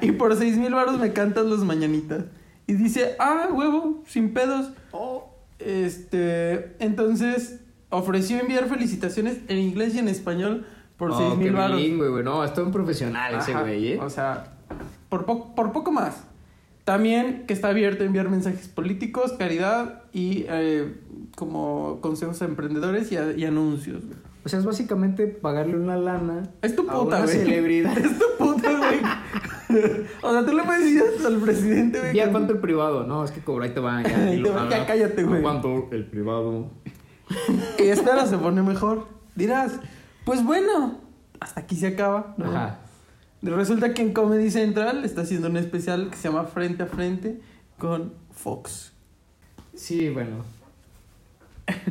Y 0.01 0.13
por 0.13 0.36
seis 0.38 0.58
mil 0.58 0.74
baros 0.74 1.00
me 1.00 1.12
cantas 1.12 1.46
las 1.46 1.60
mañanitas. 1.60 2.25
Y 2.65 2.74
dice, 2.74 3.15
ah, 3.20 3.50
huevo, 3.51 4.03
sin 4.08 4.34
pedos. 4.34 4.72
Oh. 4.91 5.29
Este, 5.60 6.75
entonces 6.79 7.60
ofreció 7.89 8.39
enviar 8.39 8.67
felicitaciones 8.67 9.39
en 9.48 9.58
inglés 9.60 9.96
y 9.96 10.00
en 10.00 10.08
español 10.08 10.65
por 11.07 11.12
Oh, 11.12 11.17
seis 11.17 11.38
mil 11.38 11.51
baros. 11.53 11.81
güey. 11.98 12.24
No, 12.24 12.43
es 12.43 12.53
todo 12.53 12.65
un 12.65 12.72
profesional 12.72 13.36
ese 13.36 13.53
güey, 13.53 13.93
¿eh? 13.93 14.00
O 14.01 14.10
sea, 14.10 14.53
por, 15.10 15.25
po- 15.25 15.53
por 15.55 15.72
poco 15.72 15.91
más. 15.91 16.24
También 16.86 17.45
que 17.48 17.53
está 17.53 17.69
abierto 17.69 18.03
a 18.03 18.07
enviar 18.07 18.29
mensajes 18.29 18.67
políticos, 18.67 19.33
caridad 19.39 20.01
y 20.12 20.45
eh, 20.50 20.95
como 21.36 22.00
consejos 22.01 22.41
a 22.41 22.45
emprendedores 22.45 23.12
y, 23.12 23.17
a- 23.17 23.31
y 23.33 23.45
anuncios. 23.45 24.03
güey. 24.05 24.17
O 24.45 24.50
sea, 24.50 24.60
es 24.60 24.65
básicamente 24.65 25.27
pagarle 25.27 25.77
una 25.77 25.95
lana 25.95 26.43
Es 26.62 26.75
tu 26.75 26.81
a 26.81 26.86
puta, 26.93 27.17
una 27.17 27.22
güey. 27.24 27.38
celebridad. 27.38 27.98
Es 27.98 28.19
tu 28.19 28.25
puta, 28.38 28.69
güey. 28.77 29.00
o 30.22 30.31
sea, 30.31 30.45
tú 30.45 30.51
le 30.53 30.63
puedes 30.63 30.83
decir 30.83 31.03
al 31.25 31.38
presidente, 31.38 32.00
güey. 32.00 32.13
¿Ya 32.15 32.25
que- 32.25 32.31
cuánto 32.31 32.53
el 32.53 32.60
privado? 32.60 33.05
No, 33.05 33.24
es 33.24 33.31
que 33.31 33.41
cobra, 33.41 33.65
ahí 33.65 33.72
te 33.72 33.79
va. 33.79 34.01
Ya, 34.03 34.10
y 34.33 34.36
te 34.36 34.38
lo 34.41 34.50
va, 34.53 34.57
paga. 34.63 34.69
ya 34.79 34.86
cállate, 34.86 35.24
güey. 35.24 35.41
¿Cuánto 35.41 35.88
el 35.91 36.05
privado? 36.05 36.67
Y 37.79 37.83
espera, 37.83 38.25
se 38.25 38.38
pone 38.38 38.62
mejor. 38.62 39.07
Dirás, 39.36 39.79
pues 40.25 40.44
bueno, 40.44 41.00
hasta 41.39 41.62
aquí 41.62 41.75
se 41.75 41.88
acaba. 41.88 42.34
¿no? 42.38 42.46
Ajá. 42.46 42.80
Resulta 43.42 43.94
que 43.94 44.01
en 44.01 44.13
Comedy 44.13 44.50
Central 44.51 45.03
está 45.03 45.22
haciendo 45.22 45.50
un 45.50 45.58
especial 45.58 46.10
que 46.10 46.15
se 46.15 46.30
llama 46.30 46.46
Frente 46.46 46.84
a 46.84 46.86
Frente 46.86 47.42
con 47.77 48.13
Fox. 48.32 48.94
Sí, 49.75 50.10
bueno. 50.10 50.38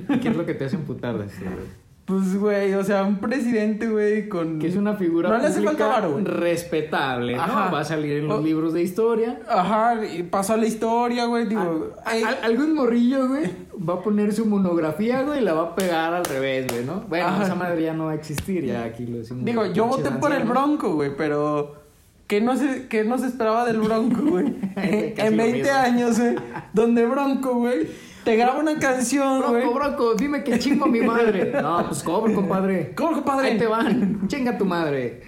¿Y 0.08 0.18
¿Qué 0.20 0.28
es 0.28 0.36
lo 0.36 0.46
que 0.46 0.54
te 0.54 0.64
hace 0.64 0.76
emputar 0.76 1.18
de 1.18 1.26
esto, 1.26 1.44
güey? 1.44 1.82
Pues, 2.04 2.36
güey, 2.36 2.74
o 2.74 2.82
sea, 2.84 3.04
un 3.04 3.18
presidente, 3.18 3.88
güey, 3.88 4.28
con... 4.28 4.58
Que 4.58 4.66
es 4.66 4.76
una 4.76 4.94
figura 4.94 5.28
No 5.30 5.38
le 5.38 5.46
hace 5.46 5.60
pública 5.62 5.84
falta 5.86 6.00
varo, 6.00 6.12
güey. 6.12 6.24
respetable, 6.24 7.36
¿no? 7.36 7.42
Ajá. 7.42 7.70
Va 7.70 7.80
a 7.80 7.84
salir 7.84 8.16
en 8.18 8.28
los 8.28 8.40
O- 8.40 8.42
libros 8.42 8.72
de 8.74 8.82
historia. 8.82 9.40
Ajá, 9.48 10.04
y 10.04 10.22
pasó 10.24 10.54
a 10.54 10.56
la 10.56 10.66
historia, 10.66 11.26
güey, 11.26 11.46
digo... 11.46 11.94
A- 12.04 12.10
ay, 12.10 12.22
a- 12.24 12.44
algún 12.44 12.74
morrillo, 12.74 13.28
güey, 13.28 13.50
va 13.88 13.94
a 13.94 14.00
poner 14.02 14.32
su 14.32 14.46
monografía, 14.46 15.22
güey, 15.22 15.40
y 15.40 15.42
la 15.44 15.54
va 15.54 15.62
a 15.62 15.74
pegar 15.74 16.12
al 16.14 16.24
revés, 16.24 16.66
güey, 16.70 16.84
¿no? 16.84 17.04
Bueno, 17.08 17.26
Ajá. 17.26 17.44
esa 17.44 17.54
madre 17.54 17.82
ya 17.82 17.92
no 17.92 18.06
va 18.06 18.12
a 18.12 18.14
existir, 18.14 18.64
ya 18.64 18.84
aquí 18.84 19.06
lo 19.06 19.18
decimos. 19.18 19.44
digo, 19.44 19.66
yo 19.66 19.86
voté 19.86 20.10
por 20.12 20.32
el 20.32 20.44
Bronco, 20.44 20.94
güey, 20.94 21.16
pero... 21.16 21.80
¿Qué 22.26 22.40
no, 22.40 22.56
se, 22.56 22.88
¿Qué 22.88 23.04
no 23.04 23.18
se 23.18 23.26
esperaba 23.26 23.66
del 23.66 23.80
Bronco, 23.80 24.22
güey? 24.22 24.46
En 24.76 25.36
lo 25.36 25.42
20 25.42 25.52
mismo. 25.58 25.72
años, 25.78 26.18
güey, 26.18 26.34
donde 26.72 27.04
Bronco, 27.04 27.54
güey, 27.56 27.88
te 28.24 28.36
graba 28.36 28.60
una 28.60 28.78
canción, 28.78 29.42
güey... 29.42 29.62
Bronco, 29.62 29.74
bronco, 29.74 30.14
dime 30.14 30.42
que 30.42 30.58
chingo 30.58 30.86
a 30.86 30.88
mi 30.88 31.00
madre. 31.00 31.52
No, 31.60 31.86
pues 31.88 32.02
cobro, 32.02 32.32
compadre. 32.34 32.94
¿Cómo, 32.94 33.12
compadre? 33.12 33.50
Ahí 33.50 33.58
te 33.58 33.66
van. 33.66 34.26
Chinga 34.28 34.56
tu 34.56 34.64
madre. 34.64 35.22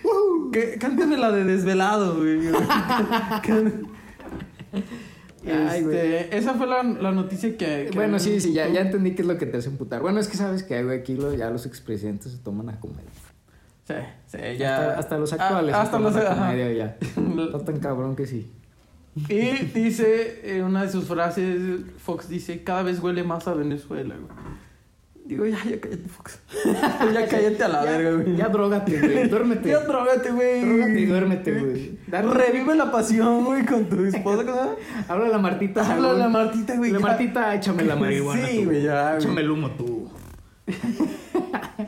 Cántame 0.79 1.17
la 1.17 1.31
de 1.33 1.45
Desvelado, 1.45 2.17
güey. 2.17 2.49
Ay. 5.51 5.81
Este, 5.81 6.37
esa 6.37 6.55
fue 6.55 6.67
la, 6.67 6.83
la 6.83 7.13
noticia 7.13 7.51
que, 7.57 7.89
que- 7.89 7.91
Bueno, 7.95 8.19
sí, 8.19 8.41
sí, 8.41 8.53
ya, 8.53 8.69
ya 8.69 8.81
entendí 8.81 9.15
qué 9.15 9.23
es 9.23 9.29
lo 9.29 9.37
que 9.39 9.47
te 9.47 9.57
hace 9.59 9.69
emputar. 9.69 10.01
Bueno, 10.01 10.21
es 10.21 10.29
que 10.29 10.37
sabes 10.37 10.63
que 10.63 10.83
güey, 10.83 10.99
aquí 11.01 11.17
lo- 11.17 11.35
ya 11.35 11.51
los 11.51 11.67
expresidentes 11.67 12.33
se 12.33 12.39
toman 12.39 12.69
a 12.71 12.81
comedia. 12.81 13.03
Sí, 13.87 13.95
sí, 14.27 14.39
ya. 14.59 14.77
Hasta, 14.89 14.99
hasta 15.01 15.19
los 15.19 15.33
actuales. 15.33 15.75
Ah, 15.75 15.79
se 15.79 15.83
hasta 15.85 15.99
los. 15.99 16.13
comedia 16.15 16.73
ya. 16.73 16.97
Está 17.45 17.59
tan 17.65 17.79
cabrón 17.81 18.17
que 18.17 18.27
sí. 18.27 18.51
Y 19.29 19.51
dice, 19.67 20.41
eh, 20.57 20.63
una 20.63 20.83
de 20.85 20.89
sus 20.91 21.05
frases, 21.05 21.83
Fox 21.99 22.29
dice, 22.29 22.65
cada 22.65 22.83
vez 22.83 22.99
huele 23.01 23.23
más 23.23 23.47
a 23.47 23.55
Venezuela, 23.55 24.17
güey. 24.17 24.29
Digo, 25.25 25.47
ya, 25.47 25.57
ya 25.65 25.81
cállate, 25.81 26.09
Fox. 26.09 26.39
ya 27.15 27.27
cállate 27.29 27.65
a 27.65 27.69
la 27.69 27.83
Ya- 27.85 27.91
verga, 27.91 28.11
güey. 28.23 28.37
Ya 28.37 28.49
drogate, 28.49 29.01
güey. 29.01 29.29
Duérmete. 29.29 29.69
Ya 29.71 29.81
drogate, 29.81 30.31
güey. 30.33 30.61
Drogate 30.65 31.01
y 31.01 31.07
duérmete, 31.07 31.53
güey. 31.61 31.99
Revive 32.09 32.75
la 32.75 32.91
pasión, 32.93 33.45
güey, 33.47 33.65
con 33.65 33.87
tu 33.87 34.05
esposa. 34.05 34.77
Habla 35.09 35.29
la 35.29 35.39
Martita. 35.39 35.91
Habla 35.91 36.13
la. 36.13 36.29
Martita, 36.29 36.77
güey. 36.77 36.91
La. 36.91 36.99
Martita, 36.99 37.55
échame 37.55 37.85
la 37.85 37.97
marihuana. 37.97 38.47
Sí, 38.47 38.65
güey, 38.67 38.83
ya, 38.83 39.13
güey. 39.13 39.23
Échame 39.25 39.41
el 39.41 39.51
humo 39.51 39.71
tú. 39.71 40.11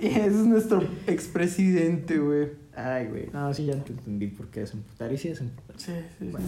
Y 0.01 0.07
ese 0.07 0.27
es 0.27 0.33
nuestro 0.35 0.83
expresidente, 1.07 2.19
güey. 2.19 2.49
Ay, 2.75 3.07
güey. 3.07 3.29
No, 3.33 3.53
sí, 3.55 3.67
ya 3.67 3.75
te 3.77 3.93
entendí 3.93 4.27
por 4.29 4.47
qué 4.49 4.63
es 4.63 4.73
emputar. 4.75 5.13
Y 5.13 5.19
sí 5.19 5.29
es 5.29 5.41
emputar. 5.41 5.77
Sí, 5.79 5.93
sí, 6.19 6.29
Bueno. 6.31 6.47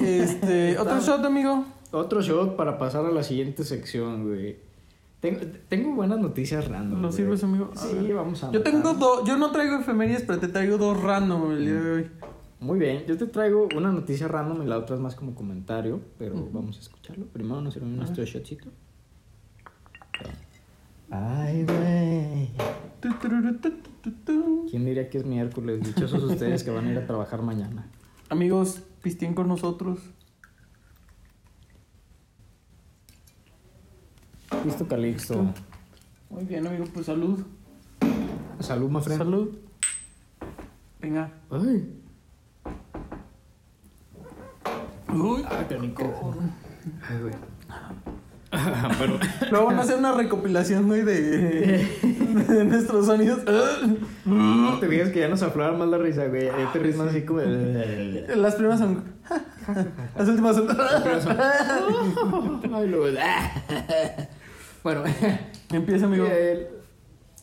Este, 0.00 0.78
otro 0.78 1.00
shot, 1.00 1.24
amigo. 1.24 1.64
Otro 1.92 2.22
shot 2.22 2.56
para 2.56 2.78
pasar 2.78 3.04
a 3.06 3.10
la 3.10 3.22
siguiente 3.22 3.64
sección, 3.64 4.26
güey. 4.28 4.56
Tengo, 5.24 5.40
tengo 5.70 5.94
buenas 5.94 6.18
noticias 6.18 6.68
random. 6.68 7.00
¿Lo 7.00 7.08
güey. 7.08 7.16
sirves, 7.16 7.42
amigo? 7.44 7.70
A 7.74 7.78
Sí, 7.78 7.94
ver. 7.96 8.14
vamos 8.14 8.44
a. 8.44 8.52
Yo 8.52 8.62
tengo 8.62 8.92
dos, 8.92 9.24
yo 9.26 9.38
no 9.38 9.50
traigo 9.52 9.76
efemérides, 9.76 10.22
pero 10.26 10.38
te 10.38 10.48
traigo 10.48 10.76
dos 10.76 11.02
random 11.02 11.52
el 11.52 11.64
día 11.64 11.80
de 11.80 11.90
hoy. 11.92 12.10
Muy 12.60 12.78
bien, 12.78 13.04
yo 13.06 13.16
te 13.16 13.26
traigo 13.26 13.66
una 13.74 13.90
noticia 13.90 14.28
random 14.28 14.62
y 14.62 14.66
la 14.66 14.76
otra 14.76 14.96
es 14.96 15.00
más 15.00 15.14
como 15.14 15.34
comentario, 15.34 16.00
pero 16.18 16.34
vamos 16.52 16.76
a 16.76 16.80
escucharlo. 16.80 17.24
Primero 17.26 17.62
nos 17.62 17.72
sirve 17.72 17.86
nuestro 17.88 18.22
shotcito. 18.24 18.68
Ay, 21.10 21.64
güey. 21.64 22.50
¿Quién 24.70 24.84
diría 24.84 25.08
que 25.08 25.18
es 25.18 25.24
miércoles? 25.24 25.80
Dichosos 25.82 26.22
ustedes 26.24 26.64
que 26.64 26.70
van 26.70 26.86
a 26.86 26.92
ir 26.92 26.98
a 26.98 27.06
trabajar 27.06 27.40
mañana. 27.42 27.86
Amigos, 28.28 28.82
pistien 29.02 29.34
con 29.34 29.48
nosotros. 29.48 30.00
Listo, 34.64 34.86
Calixto. 34.88 35.52
Muy 36.30 36.44
bien, 36.44 36.66
amigo, 36.66 36.84
pues 36.92 37.06
salud. 37.06 37.40
Salud, 38.60 38.90
my 38.90 39.00
friend. 39.00 39.18
Salud. 39.18 39.48
Venga. 41.00 41.30
Ay. 41.50 41.88
Uy. 45.12 45.44
Ay, 45.48 45.66
qué 45.68 45.76
rico. 45.76 46.34
Ay, 47.08 47.18
güey. 47.20 47.34
Pero, 48.98 49.18
Luego 49.50 49.66
van 49.66 49.78
a 49.78 49.82
hacer 49.82 49.98
una 49.98 50.12
recopilación, 50.12 50.86
güey, 50.86 51.02
de, 51.02 51.86
de 52.48 52.64
nuestros 52.64 53.06
sonidos. 53.06 53.40
no 54.24 54.78
te 54.78 54.88
digas 54.88 55.10
que 55.10 55.20
ya 55.20 55.28
nos 55.28 55.42
aflora 55.42 55.72
más 55.72 55.88
la 55.88 55.98
risa, 55.98 56.26
güey. 56.26 56.48
Ahí 56.48 56.66
te 56.72 56.78
ríes 56.78 56.96
más 56.96 57.08
así 57.08 57.22
como. 57.22 57.40
Las 57.40 58.54
primeras 58.54 58.80
son. 58.80 59.04
Las 60.16 60.28
últimas 60.28 60.56
son. 60.56 60.68
Ay, 62.74 62.88
luego. 62.88 63.06
Bueno, 64.84 65.02
Empieza, 65.72 66.04
amigo. 66.06 66.26
el- 66.26 66.68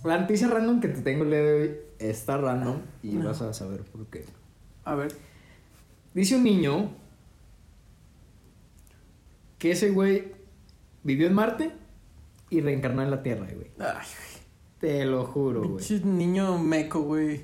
la 0.05 0.17
noticia 0.19 0.47
random 0.47 0.79
que 0.79 0.87
te 0.87 1.01
tengo 1.01 1.23
el 1.25 1.29
día 1.31 1.39
de 1.41 1.61
hoy 1.61 1.71
está 1.99 2.37
random 2.37 2.77
y 3.03 3.17
vas 3.17 3.41
a 3.41 3.53
saber 3.53 3.81
por 3.81 4.05
qué. 4.07 4.25
A 4.85 4.95
ver. 4.95 5.13
Dice 6.13 6.35
un 6.37 6.43
niño 6.43 6.91
que 9.59 9.71
ese 9.71 9.91
güey 9.91 10.31
vivió 11.03 11.27
en 11.27 11.33
Marte 11.33 11.71
y 12.49 12.61
reencarnó 12.61 13.03
en 13.03 13.11
la 13.11 13.21
Tierra, 13.23 13.45
güey. 13.53 13.71
Ay, 13.79 14.07
Te 14.79 15.05
lo 15.05 15.25
juro, 15.25 15.67
güey. 15.67 16.01
niño 16.03 16.57
meco, 16.57 17.01
güey. 17.01 17.41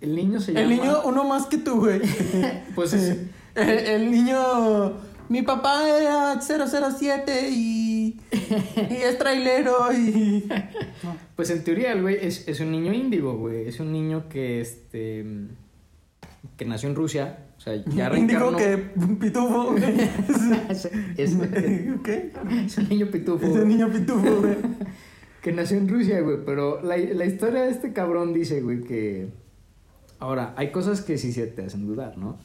El 0.00 0.14
niño 0.16 0.40
se 0.40 0.52
llama. 0.52 0.62
El 0.64 0.70
niño, 0.70 1.02
uno 1.04 1.24
más 1.24 1.46
que 1.46 1.58
tú, 1.58 1.80
güey. 1.80 2.00
Pues 2.74 2.92
es- 2.94 3.18
el, 3.54 3.68
el 3.68 4.10
niño. 4.10 4.92
Mi 5.28 5.42
papá 5.42 5.88
era 5.88 6.40
007 6.40 7.48
y. 7.50 7.73
Y 8.90 8.94
es 8.94 9.18
trailero 9.18 9.92
y. 9.92 10.48
Pues 11.36 11.50
en 11.50 11.64
teoría 11.64 11.92
el 11.92 12.02
güey 12.02 12.16
es, 12.20 12.46
es 12.46 12.60
un 12.60 12.70
niño 12.70 12.92
índigo, 12.92 13.36
güey. 13.36 13.66
Es 13.66 13.80
un 13.80 13.92
niño 13.92 14.28
que 14.28 14.60
este 14.60 15.24
que 16.56 16.64
nació 16.64 16.88
en 16.88 16.94
Rusia. 16.94 17.38
O 17.56 17.60
sea, 17.60 17.74
ya 17.86 18.08
reencarnó. 18.08 18.56
que 18.56 18.76
pitufo, 19.20 19.72
güey. 19.72 19.82
es, 20.68 20.84
es- 21.16 21.36
¿Qué? 22.04 22.32
es 22.66 22.78
un 22.78 22.88
niño 22.88 23.06
pitufo. 23.10 23.44
Ese 23.44 23.50
güey, 23.54 23.66
niño 23.66 23.90
pitufo, 23.90 24.40
güey. 24.40 24.56
Que 25.42 25.52
nació 25.52 25.78
en 25.78 25.88
Rusia, 25.88 26.20
güey. 26.20 26.38
Pero 26.46 26.80
la, 26.82 26.96
la 26.96 27.24
historia 27.24 27.62
de 27.62 27.70
este 27.70 27.92
cabrón 27.92 28.32
dice, 28.32 28.60
güey, 28.60 28.82
que. 28.82 29.28
Ahora, 30.20 30.54
hay 30.56 30.70
cosas 30.70 31.00
que 31.00 31.18
sí 31.18 31.32
se 31.32 31.46
te 31.48 31.64
hacen 31.64 31.86
dudar, 31.86 32.16
¿no? 32.16 32.38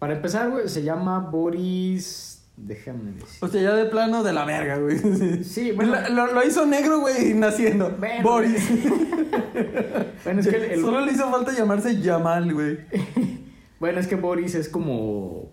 Para 0.00 0.14
empezar, 0.16 0.50
güey, 0.50 0.68
se 0.68 0.82
llama 0.82 1.18
Boris. 1.20 2.39
Déjame 2.56 3.12
decir. 3.12 3.38
O 3.40 3.48
sea, 3.48 3.62
ya 3.62 3.74
de 3.74 3.86
plano 3.86 4.22
de 4.22 4.32
la 4.34 4.44
verga, 4.44 4.76
güey. 4.78 5.42
Sí, 5.44 5.72
bueno. 5.72 5.94
Lo, 5.94 6.08
lo- 6.26 6.32
lo 6.34 6.46
hizo 6.46 6.66
negro, 6.66 7.00
güey, 7.00 7.32
naciendo. 7.34 7.90
Bueno, 7.98 8.22
Boris. 8.22 8.68
Bueno, 10.24 10.40
es 10.40 10.48
que 10.48 10.56
el- 10.56 10.62
el- 10.72 10.80
Solo 10.82 11.00
le 11.00 11.12
hizo 11.12 11.30
falta 11.30 11.52
llamarse 11.52 12.00
Yamal, 12.00 12.52
güey. 12.52 12.78
Bueno, 13.78 13.98
es 14.00 14.06
que 14.06 14.16
Boris 14.16 14.54
es 14.54 14.68
como 14.68 15.50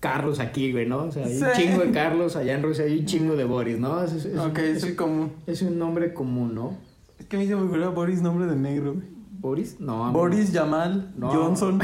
Carlos 0.00 0.40
aquí, 0.40 0.72
güey, 0.72 0.86
¿no? 0.86 1.04
O 1.04 1.12
sea, 1.12 1.26
hay 1.26 1.36
un 1.38 1.52
chingo 1.54 1.82
de 1.84 1.90
Carlos, 1.92 2.36
allá 2.36 2.54
en 2.54 2.62
Rusia 2.62 2.84
hay 2.86 3.00
un 3.00 3.04
chingo 3.06 3.36
de 3.36 3.44
Boris, 3.44 3.78
¿no? 3.78 4.02
Es, 4.02 4.12
es- 4.14 4.24
es 4.26 4.38
ok, 4.38 4.58
un, 4.58 4.64
es 4.64 4.82
el 4.84 4.96
común. 4.96 5.32
es 5.46 5.60
un 5.62 5.78
nombre 5.78 6.14
común, 6.14 6.54
¿no? 6.54 6.78
Es 7.18 7.26
que 7.26 7.36
a 7.36 7.38
mí 7.40 7.46
se 7.46 7.54
me 7.54 7.62
ocurrió 7.62 7.92
Boris 7.92 8.22
nombre 8.22 8.46
de 8.46 8.56
negro, 8.56 8.94
güey. 8.94 9.06
¿Boris? 9.38 9.80
No, 9.80 10.10
Boris, 10.12 10.52
Yamal, 10.52 11.12
No. 11.16 11.28
Johnson. 11.28 11.80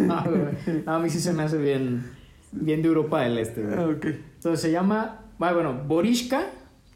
No, 0.00 0.22
güey. 0.24 0.82
No, 0.86 0.94
a 0.94 0.98
mí 1.00 1.08
sí 1.10 1.18
se 1.18 1.32
me 1.32 1.42
hace 1.42 1.56
bien, 1.58 2.04
bien 2.52 2.82
de 2.82 2.88
Europa 2.88 3.22
del 3.22 3.38
Este, 3.38 3.62
güey. 3.62 3.78
ok. 3.78 4.04
Entonces 4.04 4.60
se 4.60 4.70
llama, 4.72 5.20
bueno, 5.38 5.54
bueno 5.54 5.84
Borishka 5.86 6.46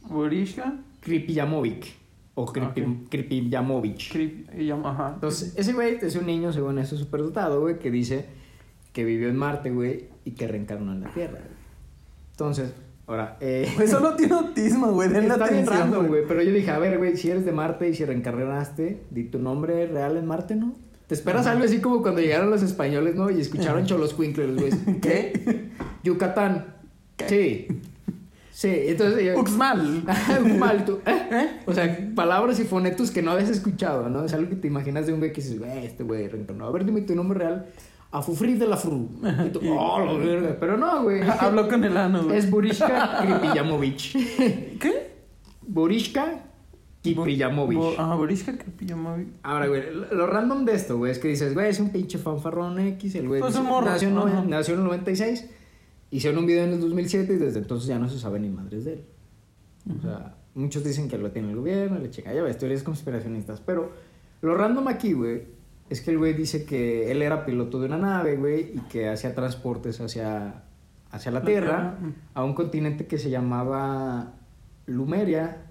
Borishka. 0.08 0.74
Kripijamovic. 1.00 1.86
O 2.34 2.46
Kripi, 2.46 2.80
Ok. 2.82 3.08
Kripijamovic. 3.10 4.10
Krip, 4.12 4.48
y 4.58 4.66
Yam- 4.68 4.84
ajá. 4.86 5.10
Entonces, 5.14 5.54
ese 5.56 5.72
güey 5.72 5.98
es 6.00 6.16
un 6.16 6.26
niño, 6.26 6.52
según 6.52 6.78
eso, 6.78 6.96
superdotado, 6.96 7.60
güey, 7.60 7.78
que 7.78 7.90
dice 7.90 8.24
que 8.92 9.04
vivió 9.04 9.28
en 9.28 9.36
Marte, 9.36 9.70
güey, 9.70 10.06
y 10.24 10.30
que 10.32 10.46
reencarnó 10.48 10.92
en 10.92 11.00
la 11.02 11.10
Tierra, 11.12 11.38
güey. 11.40 11.62
Entonces, 12.30 12.72
ahora, 13.06 13.36
eh... 13.40 13.70
Pues 13.76 13.90
solo 13.90 14.14
tiene 14.16 14.34
autismo, 14.34 14.92
güey. 14.92 15.08
Denle 15.10 15.28
Está 15.32 15.44
atención, 15.44 15.76
random, 15.78 16.06
güey. 16.06 16.22
Pero 16.26 16.42
yo 16.42 16.52
dije, 16.52 16.70
a 16.70 16.78
ver, 16.78 16.98
güey, 16.98 17.16
si 17.16 17.30
eres 17.30 17.44
de 17.44 17.52
Marte 17.52 17.88
y 17.88 17.94
si 17.94 18.04
reencarnaste, 18.04 19.02
di 19.10 19.24
tu 19.24 19.38
nombre 19.38 19.86
real 19.86 20.16
en 20.16 20.26
Marte, 20.26 20.54
¿no? 20.56 20.74
Te 21.12 21.16
esperas 21.16 21.46
algo 21.46 21.62
así 21.64 21.78
como 21.78 22.00
cuando 22.00 22.22
llegaron 22.22 22.48
los 22.48 22.62
españoles, 22.62 23.14
¿no? 23.14 23.30
Y 23.30 23.38
escucharon 23.38 23.84
Cholos 23.84 24.14
Quinkles, 24.14 24.56
güey. 24.56 24.72
¿Qué? 25.02 25.68
Yucatán. 26.02 26.74
Sí. 27.26 27.66
Sí, 28.50 28.72
entonces. 28.86 29.36
Uxmal. 29.36 30.04
Uxmal, 30.42 30.86
tú. 30.86 31.00
¿eh? 31.06 31.60
O 31.66 31.74
sea, 31.74 31.98
palabras 32.14 32.58
y 32.60 32.64
fonetos 32.64 33.10
que 33.10 33.20
no 33.20 33.32
habías 33.32 33.50
escuchado, 33.50 34.08
¿no? 34.08 34.24
Es 34.24 34.32
algo 34.32 34.48
que 34.48 34.56
te 34.56 34.68
imaginas 34.68 35.06
de 35.06 35.12
un 35.12 35.18
güey 35.18 35.34
que 35.34 35.42
dices, 35.42 35.58
güey, 35.58 35.84
este 35.84 36.02
güey 36.02 36.28
reencarnó. 36.28 36.64
A 36.64 36.70
ver, 36.70 36.86
dime 36.86 37.02
tu 37.02 37.14
nombre 37.14 37.40
real. 37.40 37.66
Afufri 38.10 38.54
de 38.54 38.66
la 38.66 38.78
Fru. 38.78 39.10
Y 39.46 39.50
tú, 39.50 39.60
oh, 39.68 40.02
la 40.02 40.14
verga. 40.14 40.56
Pero 40.58 40.78
no, 40.78 41.02
güey. 41.02 41.20
Habló 41.20 41.68
con 41.68 41.84
el 41.84 41.94
ano, 41.94 42.22
güey. 42.22 42.38
Es 42.38 42.48
Burishka 42.48 43.18
Kripillamovich. 43.20 44.12
¿Qué? 44.78 45.12
Burishka 45.60 46.51
Bo- 47.76 47.94
Ah, 47.98 48.14
Borishka 48.14 48.56
Kipillamovich. 48.56 49.28
Ahora, 49.42 49.66
güey, 49.66 49.82
lo 50.12 50.26
random 50.26 50.64
de 50.64 50.74
esto, 50.74 50.98
güey, 50.98 51.10
es 51.12 51.18
que 51.18 51.28
dices, 51.28 51.52
güey, 51.54 51.68
es 51.70 51.80
un 51.80 51.90
pinche 51.90 52.18
fanfarrón 52.18 52.78
X, 52.78 53.14
el 53.16 53.28
güey 53.28 53.40
Pues 53.40 53.54
dice- 53.54 53.64
morro, 53.66 53.86
nació, 53.86 54.10
no- 54.10 54.44
nació 54.44 54.74
en 54.74 54.80
el 54.80 54.86
96, 54.86 55.46
hicieron 56.10 56.38
un 56.40 56.46
video 56.46 56.64
en 56.64 56.72
el 56.74 56.80
2007 56.80 57.32
y 57.34 57.36
desde 57.36 57.58
entonces 57.58 57.88
ya 57.88 57.98
no 57.98 58.08
se 58.08 58.18
sabe 58.18 58.38
ni 58.38 58.48
madres 58.50 58.84
de 58.84 58.92
él. 58.94 59.04
O 59.98 60.00
sea, 60.00 60.36
muchos 60.54 60.84
dicen 60.84 61.08
que 61.08 61.18
lo 61.18 61.30
tiene 61.32 61.50
el 61.50 61.56
gobierno, 61.56 61.98
le 61.98 62.08
checa, 62.10 62.32
ya 62.32 62.42
ves, 62.42 62.56
teorías 62.58 62.82
conspiracionistas, 62.84 63.60
pero 63.60 63.90
lo 64.40 64.54
random 64.54 64.86
aquí, 64.88 65.12
güey, 65.12 65.42
es 65.90 66.00
que 66.02 66.12
el 66.12 66.18
güey 66.18 66.34
dice 66.34 66.64
que 66.64 67.10
él 67.10 67.20
era 67.22 67.44
piloto 67.44 67.80
de 67.80 67.86
una 67.86 67.98
nave, 67.98 68.36
güey, 68.36 68.72
y 68.76 68.80
que 68.88 69.08
hacía 69.08 69.34
transportes 69.34 70.00
hacia, 70.00 70.62
hacia 71.10 71.32
la 71.32 71.40
La 71.40 71.44
Tierra, 71.44 71.96
Tierra, 71.98 71.98
a 72.34 72.44
un 72.44 72.54
continente 72.54 73.06
que 73.06 73.18
se 73.18 73.28
llamaba 73.28 74.34
Lumeria, 74.86 75.66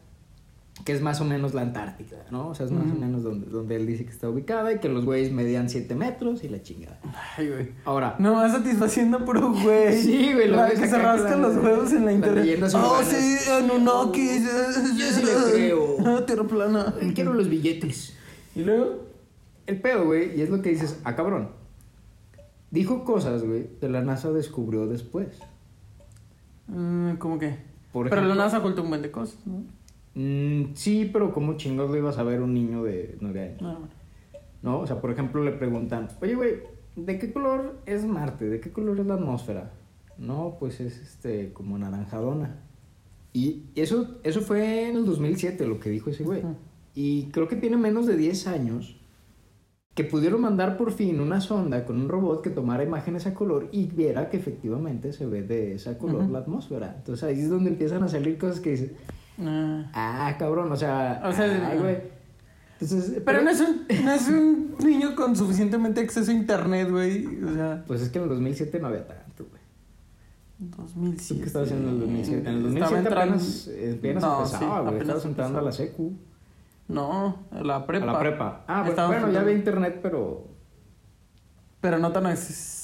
que 0.85 0.93
es 0.93 1.01
más 1.01 1.21
o 1.21 1.25
menos 1.25 1.53
la 1.53 1.61
Antártida, 1.61 2.25
¿no? 2.31 2.49
O 2.49 2.55
sea, 2.55 2.65
es 2.65 2.71
más 2.71 2.83
o 2.83 2.95
menos 2.95 3.23
donde, 3.23 3.47
donde 3.47 3.75
él 3.75 3.85
dice 3.85 4.03
que 4.05 4.11
está 4.11 4.29
ubicada 4.29 4.71
y 4.73 4.79
que 4.79 4.89
los 4.89 5.05
güeyes 5.05 5.31
medían 5.31 5.69
7 5.69 5.93
metros 5.95 6.43
y 6.43 6.49
la 6.49 6.61
chingada. 6.63 6.99
Ay, 7.37 7.49
güey. 7.49 7.69
Ahora, 7.85 8.15
No, 8.19 8.33
vas 8.33 8.51
satisfaciendo 8.51 9.23
puro 9.25 9.51
güey. 9.51 9.95
Sí, 10.01 10.33
güey, 10.33 10.47
lo 10.47 10.57
La 10.57 10.69
que 10.69 10.77
se 10.87 10.97
rascan 10.97 11.41
los 11.41 11.55
huevos 11.57 11.91
en 11.93 12.05
la 12.05 12.13
internet. 12.13 12.59
Oh, 12.73 12.77
urbanas. 12.77 13.07
sí, 13.07 13.49
Anunnaki. 13.51 14.27
Yo 14.97 15.05
sí 15.11 15.21
le 15.23 15.51
creo. 15.53 15.97
Ah, 16.05 16.25
Tierra 16.25 16.43
plana. 16.45 16.93
quiero 17.13 17.33
los 17.33 17.49
billetes. 17.49 18.15
Y 18.55 18.63
luego. 18.63 19.05
El 19.67 19.79
pedo, 19.79 20.05
güey, 20.05 20.37
y 20.37 20.41
es 20.41 20.49
lo 20.49 20.61
que 20.61 20.69
dices, 20.71 20.99
ah, 21.03 21.15
cabrón. 21.15 21.49
Dijo 22.71 23.03
cosas, 23.03 23.43
güey, 23.43 23.67
que 23.79 23.87
la 23.89 24.01
NASA 24.01 24.31
descubrió 24.31 24.87
después. 24.87 25.27
mm, 26.67 27.15
¿Cómo 27.15 27.37
que? 27.37 27.55
Por 27.91 28.09
Pero 28.09 28.23
la 28.23 28.35
NASA 28.35 28.59
ocultó 28.59 28.81
un 28.83 28.89
buen 28.89 29.01
de 29.01 29.11
cosas, 29.11 29.37
¿no? 29.45 29.63
Mm, 30.15 30.73
sí, 30.73 31.09
pero 31.11 31.33
¿cómo 31.33 31.55
chingados 31.55 31.91
lo 31.91 31.97
iba 31.97 32.09
a 32.09 32.13
saber 32.13 32.41
un 32.41 32.53
niño 32.53 32.83
de 32.83 33.17
9 33.21 33.55
años? 33.59 33.77
¿No? 34.61 34.79
O 34.79 34.87
sea, 34.87 35.01
por 35.01 35.11
ejemplo, 35.11 35.43
le 35.43 35.51
preguntan, 35.53 36.07
oye, 36.21 36.35
güey, 36.35 36.55
¿de 36.95 37.17
qué 37.17 37.31
color 37.31 37.79
es 37.85 38.05
Marte? 38.05 38.45
¿De 38.49 38.59
qué 38.59 38.71
color 38.71 38.99
es 38.99 39.05
la 39.05 39.15
atmósfera? 39.15 39.71
No, 40.17 40.57
pues 40.59 40.79
es 40.81 40.99
este, 40.99 41.53
como 41.53 41.77
naranjadona. 41.77 42.57
Y 43.33 43.63
eso, 43.75 44.19
eso 44.23 44.41
fue 44.41 44.89
en 44.89 44.97
el 44.97 45.05
2007 45.05 45.65
lo 45.65 45.79
que 45.79 45.89
dijo 45.89 46.09
ese 46.09 46.23
güey. 46.23 46.41
Ujú. 46.41 46.55
Y 46.93 47.25
creo 47.31 47.47
que 47.47 47.55
tiene 47.55 47.77
menos 47.77 48.05
de 48.05 48.17
10 48.17 48.47
años 48.47 48.97
que 49.95 50.03
pudieron 50.03 50.41
mandar 50.41 50.77
por 50.77 50.91
fin 50.91 51.19
una 51.19 51.41
sonda 51.41 51.85
con 51.85 51.99
un 51.99 52.07
robot 52.07 52.41
que 52.41 52.49
tomara 52.49 52.83
imágenes 52.83 53.27
a 53.27 53.33
color 53.33 53.67
y 53.71 53.87
viera 53.87 54.29
que 54.29 54.37
efectivamente 54.37 55.11
se 55.11 55.25
ve 55.25 55.43
de 55.43 55.73
esa 55.73 55.97
color 55.97 56.23
Ujú. 56.23 56.31
la 56.31 56.39
atmósfera. 56.39 56.95
Entonces 56.97 57.23
ahí 57.23 57.39
es 57.39 57.49
donde 57.49 57.71
empiezan 57.71 58.03
a 58.03 58.07
salir 58.07 58.37
cosas 58.37 58.59
que 58.59 58.71
dices, 58.71 58.91
Ah. 59.39 59.85
ah, 59.93 60.35
cabrón, 60.37 60.71
o 60.71 60.75
sea, 60.75 61.21
O 61.25 61.31
sea, 61.31 61.69
ay, 61.69 61.77
güey. 61.79 61.97
Entonces, 62.79 63.21
Pero 63.23 63.41
no 63.43 63.49
es, 63.51 63.61
un, 63.61 63.85
no 64.03 64.11
es 64.11 64.27
un 64.27 64.75
niño 64.83 65.15
con 65.15 65.35
suficientemente 65.35 66.01
acceso 66.01 66.31
a 66.31 66.33
internet, 66.33 66.89
güey. 66.89 67.27
O 67.43 67.53
sea, 67.53 67.83
Pues 67.85 68.01
es 68.01 68.09
que 68.09 68.17
en 68.17 68.23
el 68.23 68.29
2007 68.29 68.79
no 68.79 68.87
había 68.87 69.07
tanto, 69.07 69.45
güey. 69.49 69.61
2007. 70.59 71.33
¿Tú 71.35 71.39
qué 71.41 71.47
estabas 71.47 71.67
haciendo 71.67 71.89
en 71.89 71.93
el 71.95 71.99
2007? 72.01 72.49
En 72.49 72.55
el 72.55 72.65
Estaba 72.73 72.91
2007 72.91 73.07
entrando- 73.09 73.33
apenas, 73.35 73.67
eh, 73.67 73.95
apenas 73.99 74.23
No, 74.23 74.37
empezaba, 74.37 74.67
güey. 74.81 74.87
apenas 74.87 75.01
Estabas 75.01 75.25
entrando 75.25 75.59
a 75.59 75.61
la 75.61 75.71
secu. 75.71 76.13
No, 76.87 77.39
a 77.51 77.63
la 77.63 77.85
prepa. 77.87 78.03
A 78.09 78.13
la 78.13 78.19
prepa. 78.19 78.63
Ah, 78.67 78.83
bueno, 78.85 79.07
bueno, 79.07 79.31
ya 79.31 79.41
había 79.41 79.53
internet, 79.53 79.99
pero... 80.01 80.47
Pero 81.79 81.97
no 81.99 82.11
tan 82.11 82.25
accesible. 82.25 82.80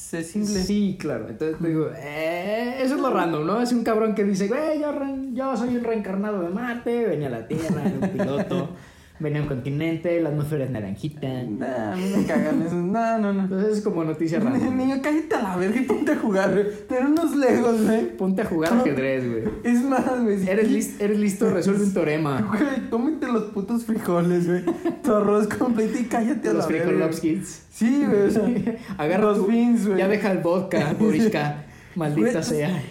Sí, 0.64 0.98
claro. 1.00 1.28
Entonces 1.28 1.58
te 1.60 1.68
digo, 1.68 1.90
eh, 1.96 2.78
eso 2.82 2.96
es 2.96 3.02
lo 3.02 3.10
random, 3.10 3.46
¿no? 3.46 3.62
Es 3.62 3.74
un 3.74 3.84
cabrón 3.84 4.16
que 4.16 4.24
dice, 4.24 4.48
güey, 4.48 4.80
yo, 4.80 4.94
yo 5.34 5.58
soy 5.58 5.76
un 5.76 5.84
reencarnado 5.84 6.42
de 6.42 6.50
Marte, 6.50 7.06
venía 7.08 7.28
a 7.28 7.32
la 7.32 7.48
Tierra, 7.48 7.82
era 7.86 8.00
un 8.00 8.10
piloto, 8.10 8.70
venía 9.20 9.42
un 9.42 9.48
continente, 9.48 10.22
la 10.22 10.30
atmósfera 10.30 10.66
es 10.66 10.72
naranjita. 10.72 11.28
Nah, 11.28 11.96
me 11.96 12.26
cagan. 12.26 12.92
No, 12.92 13.18
no, 13.20 13.34
no. 13.34 13.44
Entonces 13.44 13.78
es 13.78 13.84
como 13.84 14.04
noticia 14.04 14.40
random. 14.40 14.78
Niño, 14.78 14.98
cállate 15.02 15.36
a 15.36 15.42
la 15.42 15.56
verga 15.58 15.80
y 15.80 15.84
ponte 15.86 16.12
a 16.12 16.18
jugar, 16.18 16.54
güey. 16.54 16.66
Ten 16.88 17.08
unos 17.08 17.36
legos, 17.36 17.82
güey. 17.84 18.18
Ponte 18.18 18.42
a 18.42 18.46
jugar 18.46 18.74
ajedrez, 18.74 19.30
güey. 19.30 19.44
Es 19.64 19.84
más, 19.84 20.24
güey. 20.24 20.40
si 20.40 20.50
Eres, 20.50 21.00
eres 21.00 21.20
listo, 21.20 21.50
resuelve 21.50 21.84
un 21.84 21.94
teorema. 21.94 22.42
Güey, 22.42 22.90
cómete 22.90 23.28
los 23.28 23.46
putos 23.46 23.86
frijoles, 23.86 24.48
güey. 24.48 24.64
Tu 25.04 25.14
arroz 25.14 25.48
completo 25.48 25.98
y 26.00 26.04
cállate 26.06 26.50
a 26.50 26.54
Los 26.54 26.66
la 26.66 26.72
verga. 26.72 26.86
Frijolops 26.88 27.20
Kids. 27.20 27.66
Sí, 27.72 28.06
güey, 28.06 28.22
o 28.22 28.32
sea. 28.32 28.44
Agarra 28.98 29.24
los 29.26 29.48
beans, 29.48 29.86
güey. 29.88 30.00
Ya 30.00 30.08
deja 30.08 30.32
el 30.32 30.40
vodka, 30.40 30.96
Borishka. 31.00 31.66
Maldita 31.96 32.32
Güey, 32.32 32.44
sea. 32.44 32.84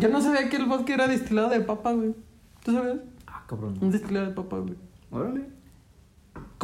Yo 0.00 0.08
no 0.08 0.20
sabía 0.22 0.48
que 0.48 0.56
el 0.56 0.64
vodka 0.64 0.94
era 0.94 1.08
destilado 1.08 1.50
de 1.50 1.60
papa, 1.60 1.92
güey. 1.92 2.14
¿Tú 2.64 2.72
sabías? 2.72 2.96
Ah, 3.26 3.44
cabrón. 3.46 3.76
Un 3.80 3.90
destilado 3.90 4.26
de 4.26 4.32
papa, 4.32 4.58
güey. 4.58 4.74
Órale. 5.10 5.53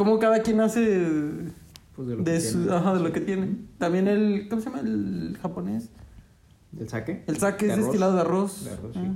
Como 0.03 0.17
cada 0.17 0.41
quien 0.41 0.59
hace 0.61 1.05
Pues 1.95 2.07
de 2.07 2.15
lo 2.15 2.23
de, 2.23 2.31
que 2.33 2.41
su, 2.41 2.57
tiene. 2.63 2.73
ajá, 2.75 2.93
de 2.95 2.99
lo 3.01 3.11
que 3.13 3.21
tiene. 3.21 3.55
También 3.77 4.07
el, 4.07 4.47
¿cómo 4.49 4.59
se 4.59 4.69
llama? 4.71 4.81
El 4.81 5.37
japonés. 5.39 5.89
¿El 6.79 6.89
saque? 6.89 7.23
El 7.27 7.37
sake 7.37 7.65
De 7.67 7.67
es 7.67 7.73
arroz. 7.73 7.85
destilado 7.85 8.13
de 8.15 8.21
arroz. 8.21 8.63
De 8.65 8.71
arroz, 8.71 8.95
Ah. 8.97 9.13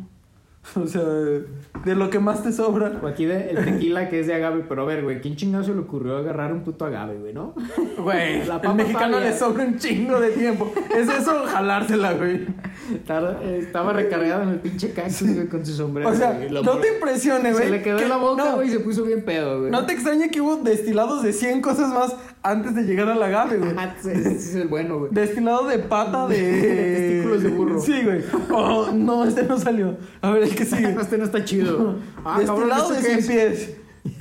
O 0.75 0.88
sea, 0.88 1.04
de 1.04 1.95
lo 1.95 2.10
que 2.10 2.19
más 2.19 2.43
te 2.43 2.51
sobra. 2.51 2.99
O 3.01 3.08
aquí 3.08 3.25
de, 3.25 3.51
el 3.51 3.63
tequila 3.63 4.10
que 4.10 4.19
es 4.19 4.28
de 4.28 4.34
agave, 4.34 4.65
pero 4.67 4.82
a 4.82 4.86
ver, 4.86 5.04
güey, 5.04 5.21
¿quién 5.21 5.36
chingado 5.36 5.63
se 5.63 5.73
le 5.73 5.80
ocurrió 5.80 6.17
agarrar 6.17 6.51
un 6.51 6.63
puto 6.63 6.86
agave, 6.86 7.17
güey, 7.17 7.34
no? 7.34 7.54
Güey, 7.97 8.45
La 8.45 8.56
al 8.58 8.75
mexicano 8.75 9.19
le 9.19 9.36
sobra 9.38 9.63
un 9.63 9.78
chingo 9.78 10.19
de 10.19 10.32
tiempo. 10.32 10.71
Es 10.93 11.08
eso, 11.08 11.45
jalársela, 11.45 12.13
güey. 12.13 12.45
Estaba, 12.93 13.41
estaba 13.43 13.93
recargado 13.93 14.43
en 14.43 14.49
el 14.49 14.60
pinche 14.60 14.91
cactus, 14.91 15.34
güey, 15.34 15.47
con 15.47 15.65
su 15.65 15.73
sombrero. 15.73 16.10
O 16.10 16.13
sea, 16.13 16.34
güey, 16.34 16.49
no 16.51 16.78
te 16.80 16.93
impresiones, 16.93 17.54
güey. 17.54 17.65
Se 17.65 17.71
le 17.71 17.82
quedó 17.82 17.97
que- 17.97 18.04
en 18.04 18.10
la 18.10 18.17
boca, 18.17 18.43
no, 18.43 18.56
güey, 18.56 18.67
y 18.67 18.71
se 18.71 18.80
puso 18.82 19.04
bien 19.04 19.23
pedo, 19.23 19.60
güey. 19.60 19.71
No 19.71 19.86
te 19.86 19.93
extraña 19.93 20.28
que 20.28 20.41
hubo 20.41 20.58
destilados 20.58 21.23
de 21.23 21.32
100 21.32 21.62
cosas 21.62 21.93
más 21.93 22.15
antes 22.45 22.75
de 22.75 22.84
llegar 22.84 23.10
al 23.10 23.21
agave, 23.21 23.58
güey. 23.58 23.71
Ese 23.99 24.31
es 24.31 24.55
el 24.55 24.67
bueno, 24.67 24.99
güey. 24.99 25.12
Destilado 25.12 25.67
de 25.67 25.79
pata 25.79 26.27
de... 26.27 26.38
Testículos 27.01 27.43
de 27.43 27.49
burro. 27.49 27.81
Sí, 27.81 28.03
güey. 28.03 28.21
Oh, 28.51 28.91
no, 28.93 29.25
este 29.25 29.43
no 29.43 29.58
salió. 29.58 29.97
A 30.21 30.31
ver, 30.31 30.43
el 30.43 30.55
que 30.55 30.65
sigue. 30.65 30.95
Este 31.01 31.17
no 31.17 31.25
está 31.25 31.43
chido. 31.43 31.97
Ah, 32.23 32.39
cabrón, 32.45 32.60
Destilado 32.69 32.93
¿esto 32.93 33.08
de 33.10 33.15
qué 33.15 33.21
100 33.21 33.39
es? 33.39 33.60
pies. 33.60 33.77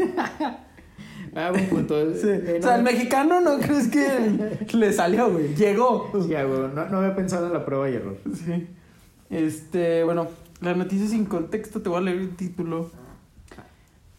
Ah, 1.37 1.51
buen 1.51 1.67
punto. 1.69 2.15
Sí. 2.15 2.29
Eh, 2.29 2.59
O 2.61 2.63
sea, 2.63 2.77
el 2.77 2.85
mexicano 2.85 3.41
no 3.41 3.59
crees 3.59 3.89
que 3.89 4.69
le 4.77 4.93
salió, 4.93 5.33
güey. 5.33 5.53
Llegó. 5.57 6.09
Sí, 6.25 6.33
ah, 6.37 6.45
güey, 6.45 6.61
no, 6.73 6.89
no 6.89 6.99
había 6.99 7.17
pensado 7.17 7.49
en 7.49 7.53
la 7.53 7.65
prueba 7.67 7.91
y 7.91 7.95
error. 7.95 8.17
Sí. 8.33 8.69
Este, 9.31 10.05
bueno, 10.05 10.29
la 10.61 10.75
noticia 10.75 11.09
sin 11.09 11.25
contexto, 11.25 11.83
te 11.83 11.89
voy 11.89 11.99
a 11.99 12.03
leer 12.03 12.19
el 12.19 12.37
título. 12.37 12.93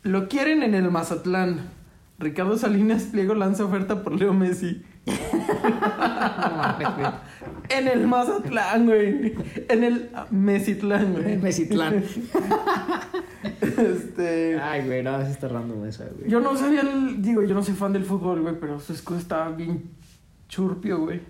Lo 0.04 0.28
quieren 0.28 0.62
en 0.62 0.76
el 0.76 0.92
Mazatlán. 0.92 1.70
Ricardo 2.18 2.58
Salinas 2.58 3.04
Pliego 3.04 3.36
lanza 3.36 3.66
oferta 3.66 4.02
por 4.04 4.14
Leo 4.14 4.34
Messi. 4.34 4.82
No 5.06 6.58
mames, 6.58 6.88
güey. 6.96 7.08
En 7.70 7.88
el 7.88 8.08
Mazatlán, 8.08 8.86
güey. 8.86 9.36
En 9.70 9.84
el 9.84 10.10
Mesitlán, 10.32 11.14
güey. 11.14 11.38
Mesitlán. 11.38 12.04
Este. 13.62 14.60
Ay, 14.60 14.86
güey, 14.86 15.04
no, 15.04 15.24
se 15.24 15.32
está 15.32 15.48
random 15.48 15.86
esa, 15.86 16.06
güey. 16.06 16.30
Yo 16.30 16.40
no 16.40 16.56
sabía 16.58 16.82
el. 16.82 17.22
Digo, 17.22 17.44
yo 17.44 17.54
no 17.54 17.64
soy 17.64 17.76
fan 17.76 17.94
del 17.94 18.04
fútbol, 18.04 18.42
güey, 18.42 18.60
pero 18.60 18.80
su 18.80 18.94
escudo 18.94 19.18
estaba 19.18 19.52
bien 19.52 19.84
churpio, 20.48 21.00
güey. 21.00 21.22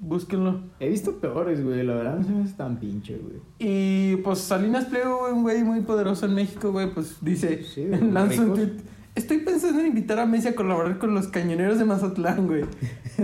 Búsquenlo. 0.00 0.62
He 0.80 0.88
visto 0.88 1.18
peores, 1.20 1.62
güey, 1.62 1.84
la 1.84 1.94
verdad 1.94 2.16
no 2.18 2.24
se 2.24 2.30
me 2.30 2.42
hace 2.42 2.54
tan 2.54 2.78
pinche, 2.80 3.16
güey. 3.16 3.36
Y 3.58 4.16
pues 4.16 4.40
Salinas 4.40 4.86
Pliego, 4.86 5.28
un 5.32 5.42
güey 5.42 5.62
muy 5.62 5.80
poderoso 5.82 6.26
en 6.26 6.34
México, 6.34 6.72
güey, 6.72 6.92
pues 6.92 7.18
dice, 7.20 7.62
Sí, 7.62 7.86
lanza 7.86 8.42
un 8.42 8.54
tweet. 8.54 8.72
Estoy 9.14 9.38
pensando 9.38 9.80
en 9.80 9.88
invitar 9.88 10.18
a 10.20 10.26
Messi 10.26 10.48
a 10.48 10.54
colaborar 10.54 10.98
con 10.98 11.14
los 11.14 11.28
cañoneros 11.28 11.78
de 11.78 11.84
Mazatlán, 11.84 12.46
güey. 12.46 12.64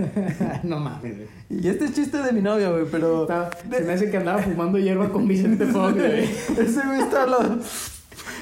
no 0.63 0.79
mames, 0.79 1.15
güey. 1.15 1.27
Y 1.49 1.67
este 1.69 1.85
es 1.85 1.93
chiste 1.93 2.17
de 2.17 2.31
mi 2.33 2.41
novia, 2.41 2.69
güey, 2.69 2.85
pero... 2.91 3.25
Se 3.71 3.81
me 3.83 3.93
hace 3.93 4.11
que 4.11 4.17
andaba 4.17 4.39
fumando 4.39 4.77
hierba 4.77 5.09
con 5.09 5.27
Vicente 5.27 5.65
Fox, 5.65 5.95
güey. 5.95 6.23
Ese 6.59 6.81
güey 6.85 6.99
está 7.01 7.23
al 7.23 7.31
lado. 7.31 7.59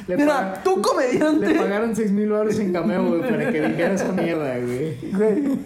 Le 0.08 0.18
Mira, 0.18 0.36
paga- 0.36 0.64
tú 0.64 0.82
comediante. 0.82 1.48
Le 1.48 1.56
pagaron 1.56 1.96
6 1.96 2.12
mil 2.12 2.30
dólares 2.30 2.60
en 2.60 2.74
cameo, 2.74 3.08
güey, 3.08 3.22
para 3.22 3.52
que 3.52 3.62
dijera 3.62 3.94
esa 3.94 4.12
mierda, 4.12 4.58
güey. 4.60 4.98
Güey. 5.12 5.60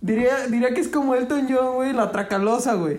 Diría, 0.00 0.46
diría 0.50 0.74
que 0.74 0.80
es 0.80 0.88
como 0.88 1.14
Elton 1.14 1.46
John, 1.48 1.76
güey, 1.76 1.92
la 1.92 2.10
tracalosa, 2.12 2.74
güey. 2.74 2.98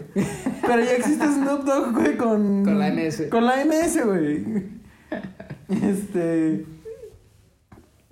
Pero 0.62 0.84
ya 0.84 0.94
existe 0.94 1.26
Snoop 1.26 1.64
Dogg, 1.66 1.94
güey, 1.94 2.18
con... 2.18 2.64
Con 2.64 2.80
la 2.80 2.90
MS. 2.92 3.24
Con 3.30 3.46
la 3.46 3.64
MS, 3.66 4.06
güey. 4.06 4.44
Este... 5.70 6.66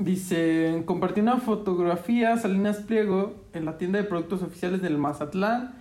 Dice, 0.04 0.84
compartió 0.86 1.24
una 1.24 1.38
fotografía 1.38 2.36
Salinas 2.38 2.78
Pliego 2.78 3.36
en 3.54 3.64
la 3.64 3.78
tienda 3.78 4.00
de 4.00 4.06
productos 4.06 4.44
oficiales 4.44 4.82
del 4.82 4.98
Mazatlán 4.98 5.76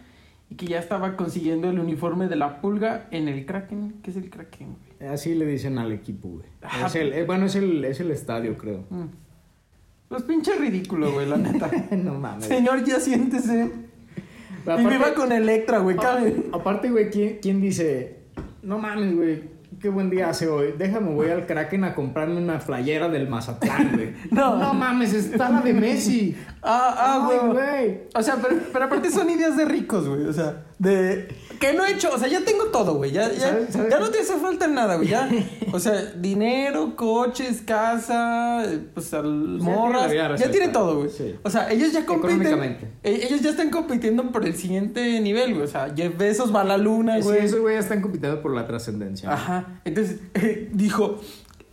y 0.49 0.55
que 0.55 0.67
ya 0.67 0.79
estaba 0.79 1.17
consiguiendo 1.17 1.69
el 1.69 1.81
uniforme 1.81 2.29
de 2.29 2.37
la 2.37 2.61
pulga 2.61 3.09
en 3.11 3.27
el 3.27 3.47
Kraken. 3.47 3.95
¿Qué 4.03 4.11
es 4.13 4.17
el 4.17 4.31
Kraken, 4.31 4.77
güey? 4.99 5.11
Así 5.11 5.35
le 5.35 5.45
dicen 5.47 5.79
al 5.79 5.91
equipo, 5.91 6.29
güey. 6.29 6.45
Ajá. 6.61 6.87
Es 6.87 6.95
el, 6.95 7.13
eh, 7.13 7.25
bueno, 7.25 7.47
es 7.47 7.57
el, 7.57 7.85
es 7.85 7.99
el 7.99 8.13
estadio, 8.13 8.57
creo. 8.57 8.85
Mm. 8.91 9.07
Pues 10.09 10.23
pinche 10.23 10.55
ridículo, 10.57 11.11
güey, 11.11 11.27
la 11.29 11.39
neta. 11.39 11.71
no 11.97 12.15
mames. 12.15 12.45
Señor, 12.45 12.85
ya 12.85 13.01
siéntese. 13.01 13.73
Y 14.79 14.87
viva 14.87 15.15
con 15.15 15.33
Electra, 15.33 15.79
güey, 15.79 15.97
Aparte, 16.53 16.91
güey, 16.91 17.11
¿quién, 17.11 17.39
quién 17.43 17.61
dice? 17.61 18.19
No 18.63 18.79
mames, 18.79 19.17
güey. 19.17 19.43
Qué 19.83 19.88
buen 19.88 20.11
día 20.11 20.29
hace 20.31 20.47
hoy. 20.47 20.75
Déjame, 20.79 21.11
voy 21.11 21.29
al 21.29 21.45
Kraken 21.45 21.83
a 21.83 21.92
comprarme 21.92 22.37
una 22.37 22.61
playera 22.61 23.09
del 23.09 23.29
Mazatlán, 23.29 23.90
güey. 23.95 24.14
No. 24.31 24.57
no 24.57 24.73
mames, 24.75 25.12
está 25.12 25.51
la 25.51 25.61
de 25.61 25.75
Messi. 25.75 26.37
Ah, 26.62 26.95
ah, 26.97 27.49
güey. 27.53 28.03
O 28.14 28.23
sea, 28.23 28.37
pero, 28.37 28.61
pero 28.73 28.85
aparte 28.85 29.11
son 29.11 29.29
ideas 29.29 29.57
de 29.57 29.64
ricos, 29.64 30.09
güey. 30.09 30.27
O 30.27 30.33
sea, 30.33 30.66
de. 30.79 31.27
Que 31.62 31.72
no 31.72 31.85
he 31.87 31.92
hecho. 31.92 32.11
O 32.12 32.18
sea, 32.18 32.29
ya 32.29 32.44
tengo 32.44 32.64
todo, 32.66 32.94
güey. 32.94 33.12
Ya, 33.12 33.31
ya, 33.33 33.38
¿Sabes- 33.51 33.72
sabes 33.72 33.90
ya 33.90 34.01
no 34.01 34.11
te 34.11 34.18
hace 34.20 34.37
falta 34.38 34.66
nada, 34.66 34.96
güey. 34.96 35.09
Ya. 35.09 35.29
O 35.75 35.79
sea, 35.79 35.94
dinero, 36.16 36.96
coches, 36.96 37.62
casa, 37.62 38.62
pues 38.92 39.14
al 39.14 39.33
morras. 39.59 40.12
Ya 40.38 40.51
tiene 40.51 40.68
todo, 40.68 40.98
güey. 40.98 41.09
Sí. 41.09 41.35
O 41.42 41.48
sea, 41.48 41.70
ellos 41.72 41.92
ya 41.92 42.05
compiten. 42.05 42.61
Eh, 43.03 43.20
Ellos 43.27 43.40
ya 43.40 43.51
están 43.51 43.70
compitiendo 43.70 44.31
por 44.33 44.44
el 44.44 44.55
siguiente 44.55 45.18
nivel, 45.20 45.55
güey. 45.55 45.64
O 45.64 45.68
sea, 45.68 45.90
Jeff 45.96 46.18
Bezos 46.18 46.55
va 46.55 46.61
a 46.61 46.64
la 46.64 46.77
luna, 46.77 47.16
Sí, 47.16 47.22
güey. 47.22 47.38
esos 47.46 47.61
güey 47.61 47.77
ya 47.77 47.81
están 47.81 48.03
compitiendo 48.03 48.42
por 48.42 48.55
la 48.55 48.66
trascendencia. 48.66 49.33
Ajá. 49.33 49.81
Entonces, 49.87 50.18
eh, 50.35 50.68
dijo. 50.75 51.18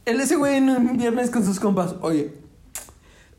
Él 0.05 0.21
ese 0.21 0.37
güey 0.37 0.55
en 0.55 0.69
un 0.69 0.97
viernes 0.97 1.29
con 1.29 1.43
sus 1.43 1.59
compas. 1.59 1.95
Oye. 2.01 2.31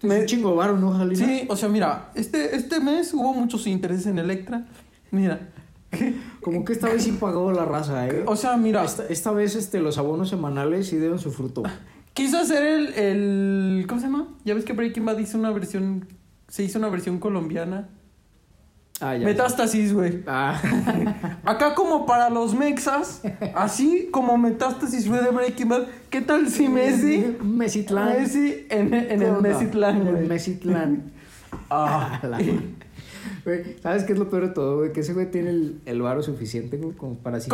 Un 0.02 0.26
chingo 0.26 0.54
varo, 0.54 0.76
¿no, 0.78 0.92
Jalina? 0.92 1.24
Sí, 1.26 1.46
o 1.48 1.56
sea, 1.56 1.68
mira, 1.68 2.10
este, 2.14 2.54
este 2.56 2.80
mes 2.80 3.12
hubo 3.14 3.32
muchos 3.34 3.66
intereses 3.66 4.06
en 4.06 4.18
Electra. 4.18 4.66
Mira. 5.10 5.48
Como 6.40 6.64
que 6.64 6.72
esta 6.72 6.88
vez 6.88 7.02
sí 7.04 7.12
pagó 7.12 7.52
la 7.52 7.64
raza, 7.64 8.06
¿eh? 8.08 8.22
O 8.26 8.36
sea, 8.36 8.56
mira, 8.56 8.84
Esta, 8.84 9.06
esta 9.08 9.32
vez 9.32 9.56
este, 9.56 9.80
los 9.80 9.98
abonos 9.98 10.28
semanales 10.30 10.88
sí 10.88 10.96
dieron 10.96 11.18
su 11.18 11.30
fruto. 11.32 11.62
quiso 12.14 12.38
hacer 12.38 12.62
el, 12.64 12.94
el. 12.94 13.84
¿Cómo 13.88 14.00
se 14.00 14.06
llama? 14.06 14.28
Ya 14.44 14.54
ves 14.54 14.64
que 14.64 14.72
Breaking 14.72 15.04
Bad 15.04 15.18
hizo 15.18 15.38
una 15.38 15.50
versión. 15.50 16.06
Se 16.48 16.62
hizo 16.64 16.78
una 16.78 16.88
versión 16.88 17.18
colombiana. 17.18 17.88
Ah, 19.02 19.16
ya. 19.16 19.24
Metástasis, 19.24 19.94
güey. 19.94 20.22
Ah, 20.26 20.60
Acá 21.44 21.74
como 21.74 22.04
para 22.04 22.28
los 22.28 22.54
mexas, 22.54 23.22
así 23.54 24.08
como 24.10 24.36
Metástasis 24.36 25.08
fue 25.08 25.22
de 25.22 25.30
Breaking 25.30 25.68
Bad, 25.70 25.86
¿qué 26.10 26.20
tal 26.20 26.48
si 26.50 26.68
Messi? 26.68 27.36
Mesitlán. 27.42 28.08
Messi 28.20 28.66
en, 28.68 28.92
en 28.92 29.20
¿Qué 29.20 29.24
el? 29.26 29.40
Mesitlán, 29.40 30.00
En 30.02 30.06
el 30.08 30.14
güey. 30.16 30.28
Mesitlán. 30.28 31.12
Ah. 31.70 32.20
La- 32.22 32.38
Güey, 33.44 33.76
¿sabes 33.82 34.04
qué 34.04 34.12
es 34.12 34.18
lo 34.18 34.28
peor 34.28 34.48
de 34.48 34.54
todo, 34.54 34.78
güey? 34.78 34.92
Que 34.92 35.00
ese 35.00 35.14
güey 35.14 35.30
tiene 35.30 35.50
el, 35.50 35.80
el 35.86 36.02
varo 36.02 36.22
suficiente 36.22 36.76
güey, 36.76 36.96
como 36.96 37.14
para 37.14 37.38
así 37.38 37.48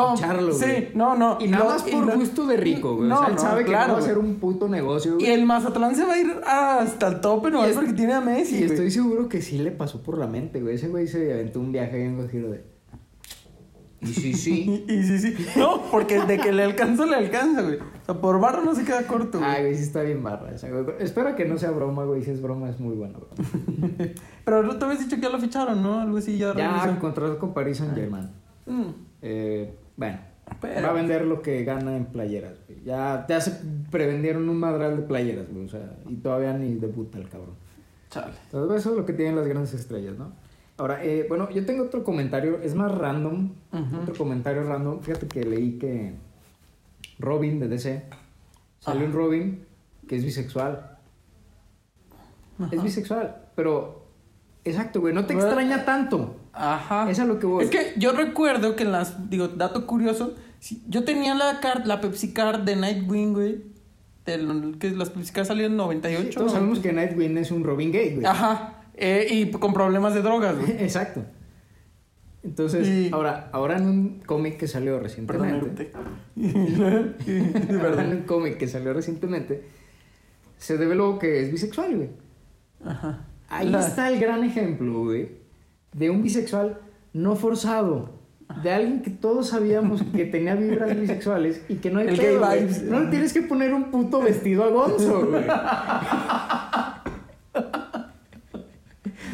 no, 0.94 1.16
no. 1.16 1.38
Y 1.40 1.48
nada 1.48 1.64
más 1.64 1.82
por 1.82 2.16
gusto 2.16 2.46
de 2.46 2.56
rico, 2.56 2.96
güey. 2.96 3.08
No, 3.08 3.16
o 3.16 3.24
sea, 3.24 3.28
él 3.32 3.38
sabe 3.38 3.64
que 3.64 3.70
claro, 3.70 3.88
no 3.88 3.92
va 3.94 3.98
a 4.00 4.02
ser 4.02 4.18
un 4.18 4.36
puto 4.36 4.68
negocio, 4.68 5.16
Y 5.18 5.26
el 5.26 5.44
Mazatlán 5.46 5.94
se 5.94 6.04
va 6.04 6.14
a 6.14 6.18
ir 6.18 6.32
hasta 6.46 7.08
el 7.08 7.20
tope, 7.20 7.50
no 7.50 7.64
es 7.64 7.74
porque 7.74 7.92
tiene 7.92 8.14
a 8.14 8.20
Messi. 8.20 8.58
Y 8.58 8.62
estoy 8.64 8.90
seguro 8.90 9.28
que 9.28 9.42
sí 9.42 9.58
le 9.58 9.70
pasó 9.70 10.02
por 10.02 10.18
la 10.18 10.26
mente, 10.26 10.60
güey. 10.60 10.74
Ese 10.74 10.88
güey 10.88 11.06
se 11.06 11.32
aventó 11.32 11.60
un 11.60 11.72
viaje 11.72 12.04
en 12.04 12.18
un 12.18 12.28
giro 12.28 12.50
de... 12.50 12.75
Y 14.02 14.06
sí, 14.08 14.34
sí. 14.34 14.84
Y, 14.88 14.92
y 14.94 15.02
sí, 15.04 15.18
sí. 15.18 15.46
No, 15.58 15.82
porque 15.90 16.20
de 16.20 16.38
que 16.38 16.52
le 16.52 16.62
alcanza, 16.64 17.06
le 17.06 17.16
alcanza, 17.16 17.62
güey. 17.62 17.76
O 17.78 18.04
sea, 18.04 18.14
por 18.20 18.38
barra 18.40 18.62
no 18.62 18.74
se 18.74 18.84
queda 18.84 19.06
corto, 19.06 19.38
güey. 19.38 19.50
Ay, 19.50 19.62
güey, 19.62 19.74
sí 19.76 19.82
está 19.84 20.02
bien 20.02 20.22
barra 20.22 20.54
esa, 20.54 20.68
güey. 20.68 20.84
Espero 21.00 21.34
que 21.34 21.44
no 21.46 21.56
sea 21.58 21.70
broma, 21.70 22.04
güey. 22.04 22.22
Si 22.22 22.30
es 22.30 22.42
broma, 22.42 22.68
es 22.68 22.78
muy 22.78 22.94
buena, 22.94 23.18
güey. 23.18 24.14
Pero 24.44 24.76
te 24.78 24.84
habías 24.84 25.00
dicho 25.00 25.16
que 25.16 25.22
ya 25.22 25.28
lo 25.30 25.38
ficharon, 25.38 25.82
¿no? 25.82 25.98
Algo 26.00 26.18
así 26.18 26.36
ya 26.38 26.54
Ya 26.54 26.98
contrató 27.00 27.38
con 27.38 27.52
Paris 27.54 27.78
Saint 27.78 27.94
Germain. 27.94 28.28
Mm, 28.66 28.90
Eh, 29.22 29.74
bueno, 29.96 30.18
Pero- 30.60 30.82
va 30.82 30.88
a 30.90 30.92
vender 30.92 31.24
lo 31.24 31.40
que 31.42 31.64
gana 31.64 31.96
en 31.96 32.04
playeras, 32.06 32.54
güey. 32.68 32.82
Ya, 32.84 33.24
ya 33.28 33.40
se 33.40 33.52
prevendieron 33.90 34.48
un 34.48 34.58
madral 34.60 34.96
de 34.96 35.02
playeras, 35.02 35.46
güey. 35.50 35.64
O 35.64 35.68
sea, 35.68 35.96
y 36.08 36.16
todavía 36.16 36.52
ni 36.52 36.74
debuta 36.74 37.18
el 37.18 37.28
cabrón. 37.28 37.54
chale. 38.10 38.32
Entonces, 38.44 38.80
eso 38.82 38.90
es 38.92 38.96
lo 38.98 39.04
que 39.06 39.12
tienen 39.14 39.34
las 39.36 39.46
grandes 39.48 39.74
estrellas, 39.74 40.16
¿no? 40.18 40.32
Ahora, 40.78 41.02
eh, 41.04 41.24
bueno, 41.28 41.48
yo 41.50 41.64
tengo 41.64 41.84
otro 41.84 42.04
comentario, 42.04 42.60
es 42.62 42.74
más 42.74 42.92
random. 42.92 43.50
Otro 44.02 44.14
comentario 44.14 44.62
random. 44.62 45.00
Fíjate 45.00 45.26
que 45.26 45.44
leí 45.44 45.78
que 45.78 46.12
Robin 47.18 47.58
de 47.60 47.68
DC 47.68 48.04
salió 48.80 49.02
Ajá. 49.02 49.10
un 49.10 49.12
Robin 49.16 49.64
que 50.06 50.16
es 50.16 50.24
bisexual. 50.24 50.98
Es 52.70 52.82
bisexual, 52.82 53.36
pero 53.54 54.06
exacto, 54.64 55.00
güey, 55.00 55.12
no 55.12 55.26
te 55.26 55.34
extraña 55.34 55.84
tanto. 55.84 56.36
Ajá. 56.52 57.10
Es 57.10 57.18
a 57.20 57.24
lo 57.26 57.38
que 57.38 57.46
voy. 57.46 57.64
Es 57.64 57.70
que 57.70 57.92
yo 57.98 58.12
recuerdo 58.12 58.76
que 58.76 58.84
en 58.84 58.92
las. 58.92 59.28
Digo, 59.30 59.48
dato 59.48 59.86
curioso. 59.86 60.34
yo 60.88 61.04
tenía 61.04 61.34
la, 61.34 61.60
car- 61.60 61.86
la 61.86 62.00
Pepsi 62.00 62.32
Card 62.32 62.60
de 62.60 62.76
Nightwing, 62.76 63.32
güey. 63.34 63.62
del- 64.24 64.76
que 64.80 64.90
las 64.90 65.12
salieron 65.46 65.72
en 65.72 65.76
98. 65.76 66.28
Sí, 66.30 66.34
todos 66.34 66.46
¿no? 66.46 66.52
sabemos 66.58 66.78
que 66.80 66.92
Nightwing 66.92 67.36
es 67.38 67.50
un 67.50 67.62
Robin 67.62 67.92
gay, 67.92 68.14
güey. 68.14 68.26
Ajá. 68.26 68.82
Eh, 68.96 69.26
y 69.30 69.50
con 69.50 69.72
problemas 69.72 70.14
de 70.14 70.22
drogas, 70.22 70.56
güey. 70.58 70.72
Exacto. 70.82 71.22
Entonces, 72.42 72.86
Y- 72.86 73.10
ahora, 73.12 73.48
ahora 73.52 73.76
en 73.76 73.86
un 73.88 74.20
cómic 74.24 74.56
que 74.56 74.68
salió 74.68 74.92
Perdón, 75.00 75.02
recientemente. 75.02 75.90
Ahora 77.82 78.04
en 78.04 78.10
un 78.12 78.22
cómic 78.22 78.56
que 78.56 78.68
salió 78.68 78.92
recientemente, 78.92 79.64
se 80.56 80.76
develó 80.78 81.18
que 81.18 81.42
es 81.42 81.50
bisexual, 81.50 81.96
güey. 81.96 82.08
Ajá. 82.84 83.26
Ahí 83.48 83.68
La- 83.68 83.80
está 83.80 84.08
el 84.08 84.20
gran 84.20 84.44
ejemplo, 84.44 85.04
güey, 85.04 85.30
de 85.92 86.10
un 86.10 86.22
bisexual 86.22 86.78
no 87.12 87.34
forzado. 87.36 88.14
De 88.62 88.70
alguien 88.70 89.02
que 89.02 89.10
todos 89.10 89.48
sabíamos 89.48 90.02
que 90.14 90.24
tenía 90.26 90.54
vibras 90.54 90.98
bisexuales 91.00 91.62
y 91.68 91.76
que 91.76 91.90
no 91.90 91.98
hay 91.98 92.06
El 92.08 92.16
pedo, 92.16 92.38
gay 92.40 92.46
güey. 92.58 92.58
vibes. 92.64 92.82
No 92.84 93.00
le 93.00 93.08
tienes 93.10 93.32
que 93.32 93.42
poner 93.42 93.74
un 93.74 93.90
puto 93.90 94.22
vestido 94.22 94.62
a 94.62 94.68
Gonzo, 94.68 95.26
güey. 95.30 95.44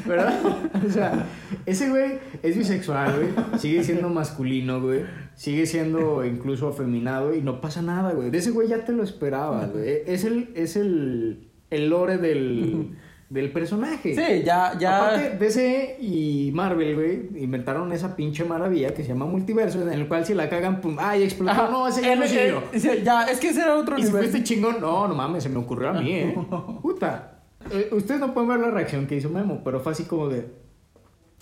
¿Verdad? 0.07 0.39
O 0.87 0.91
sea, 0.91 1.27
ese 1.65 1.89
güey 1.91 2.19
es 2.43 2.57
bisexual, 2.59 3.15
güey. 3.17 3.59
Sigue 3.59 3.85
siendo 3.85 4.09
masculino, 4.09 4.81
güey. 4.81 5.05
Sigue 5.37 5.65
siendo 5.67 6.25
incluso 6.25 6.69
afeminado 6.69 7.35
y 7.35 7.41
no 7.41 7.61
pasa 7.61 7.83
nada, 7.83 8.13
güey. 8.13 8.31
De 8.31 8.39
ese 8.39 8.51
güey 8.51 8.69
ya 8.69 8.85
te 8.85 8.93
lo 8.93 9.03
esperabas, 9.05 9.71
güey. 9.73 10.03
Es 10.07 10.25
el, 10.25 10.51
es 10.57 10.75
el, 10.77 11.49
el 11.71 11.89
lore 11.89 12.19
del, 12.19 12.97
del 13.31 13.53
personaje. 13.53 14.15
Sí, 14.15 14.43
ya, 14.45 14.77
ya. 14.79 14.99
Aparte, 15.07 15.37
DC 15.39 15.99
y 16.01 16.51
Marvel, 16.53 16.95
güey, 16.97 17.43
inventaron 17.43 17.93
esa 17.93 18.17
pinche 18.17 18.45
maravilla 18.45 18.93
que 18.93 19.03
se 19.05 19.11
llama 19.11 19.27
multiverso, 19.27 19.81
en 19.83 19.93
el 19.93 20.09
cual 20.09 20.27
si 20.27 20.35
la 20.35 20.49
cagan, 20.51 20.81
pum, 20.81 20.97
ay, 20.99 21.23
explotó, 21.23 21.71
no, 21.71 21.87
ese 21.89 22.03
ya 22.03 22.13
El- 22.15 22.19
no 22.21 22.27
yo. 22.27 22.63
sí, 22.77 22.89
Ya, 23.05 23.25
es 23.25 23.39
que 23.39 23.51
ese 23.51 23.61
era 23.63 23.77
otro 23.77 23.97
Y 23.99 24.03
si 24.03 24.11
fuiste 24.11 24.43
chingón, 24.43 24.81
no, 24.81 25.07
no 25.07 25.15
mames, 25.15 25.45
se 25.45 25.49
me 25.49 25.59
ocurrió 25.59 25.91
a 25.91 25.93
mí, 25.93 26.13
eh. 26.13 26.35
Puta. 26.83 27.39
Eh, 27.71 27.89
ustedes 27.93 28.21
no 28.21 28.35
pueden 28.35 28.51
ver 28.51 28.61
la 28.61 28.71
reacción 28.71 29.07
que 29.07 29.17
hizo 29.17 29.29
Memo, 29.31 29.61
pero 29.65 29.81
fue 29.81 29.93
así 29.93 30.05
como 30.05 30.29
de. 30.29 30.47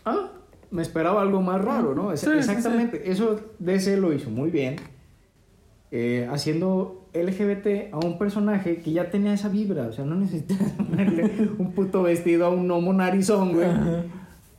Ah, 0.05 0.31
me 0.71 0.83
esperaba 0.83 1.23
algo 1.23 1.41
más 1.43 1.63
raro, 1.65 1.95
¿no? 1.95 2.13
Es- 2.13 2.21
Sí, 2.21 2.27
sí, 2.33 2.39
exactamente. 2.39 3.11
Eso 3.11 3.41
DC 3.59 3.97
lo 3.97 4.13
hizo 4.13 4.31
muy 4.31 4.51
bien. 4.51 4.77
eh, 5.93 6.29
haciendo 6.31 7.09
LGBT 7.15 7.93
a 7.93 7.99
un 7.99 8.17
personaje 8.17 8.77
que 8.77 8.93
ya 8.93 9.11
tenía 9.11 9.33
esa 9.35 9.49
vibra. 9.49 9.89
O 9.89 9.93
sea, 9.93 10.05
no 10.05 10.15
necesitas 10.15 10.59
ponerle 10.89 11.51
un 11.59 11.73
puto 11.73 12.05
vestido 12.05 12.47
a 12.47 12.51
un 12.51 12.69
gnomo 12.69 12.93
narizón, 12.93 13.53
güey. 13.55 13.67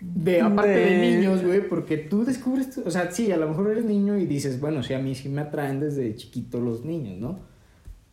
De, 0.01 0.41
aparte 0.41 0.71
de, 0.71 0.85
De- 0.97 1.15
niños, 1.15 1.41
güey, 1.41 1.65
porque 1.69 1.95
tú 1.97 2.25
descubres, 2.25 2.77
o 2.85 2.91
sea, 2.91 3.11
sí, 3.11 3.31
a 3.31 3.37
lo 3.37 3.47
mejor 3.47 3.71
eres 3.71 3.85
niño 3.85 4.17
y 4.17 4.25
dices, 4.25 4.59
bueno, 4.59 4.83
sí, 4.83 4.93
a 4.93 4.99
mí 4.99 5.15
sí 5.15 5.29
me 5.29 5.39
atraen 5.41 5.79
desde 5.79 6.13
chiquito 6.15 6.59
los 6.59 6.83
niños, 6.83 7.17
¿no? 7.19 7.39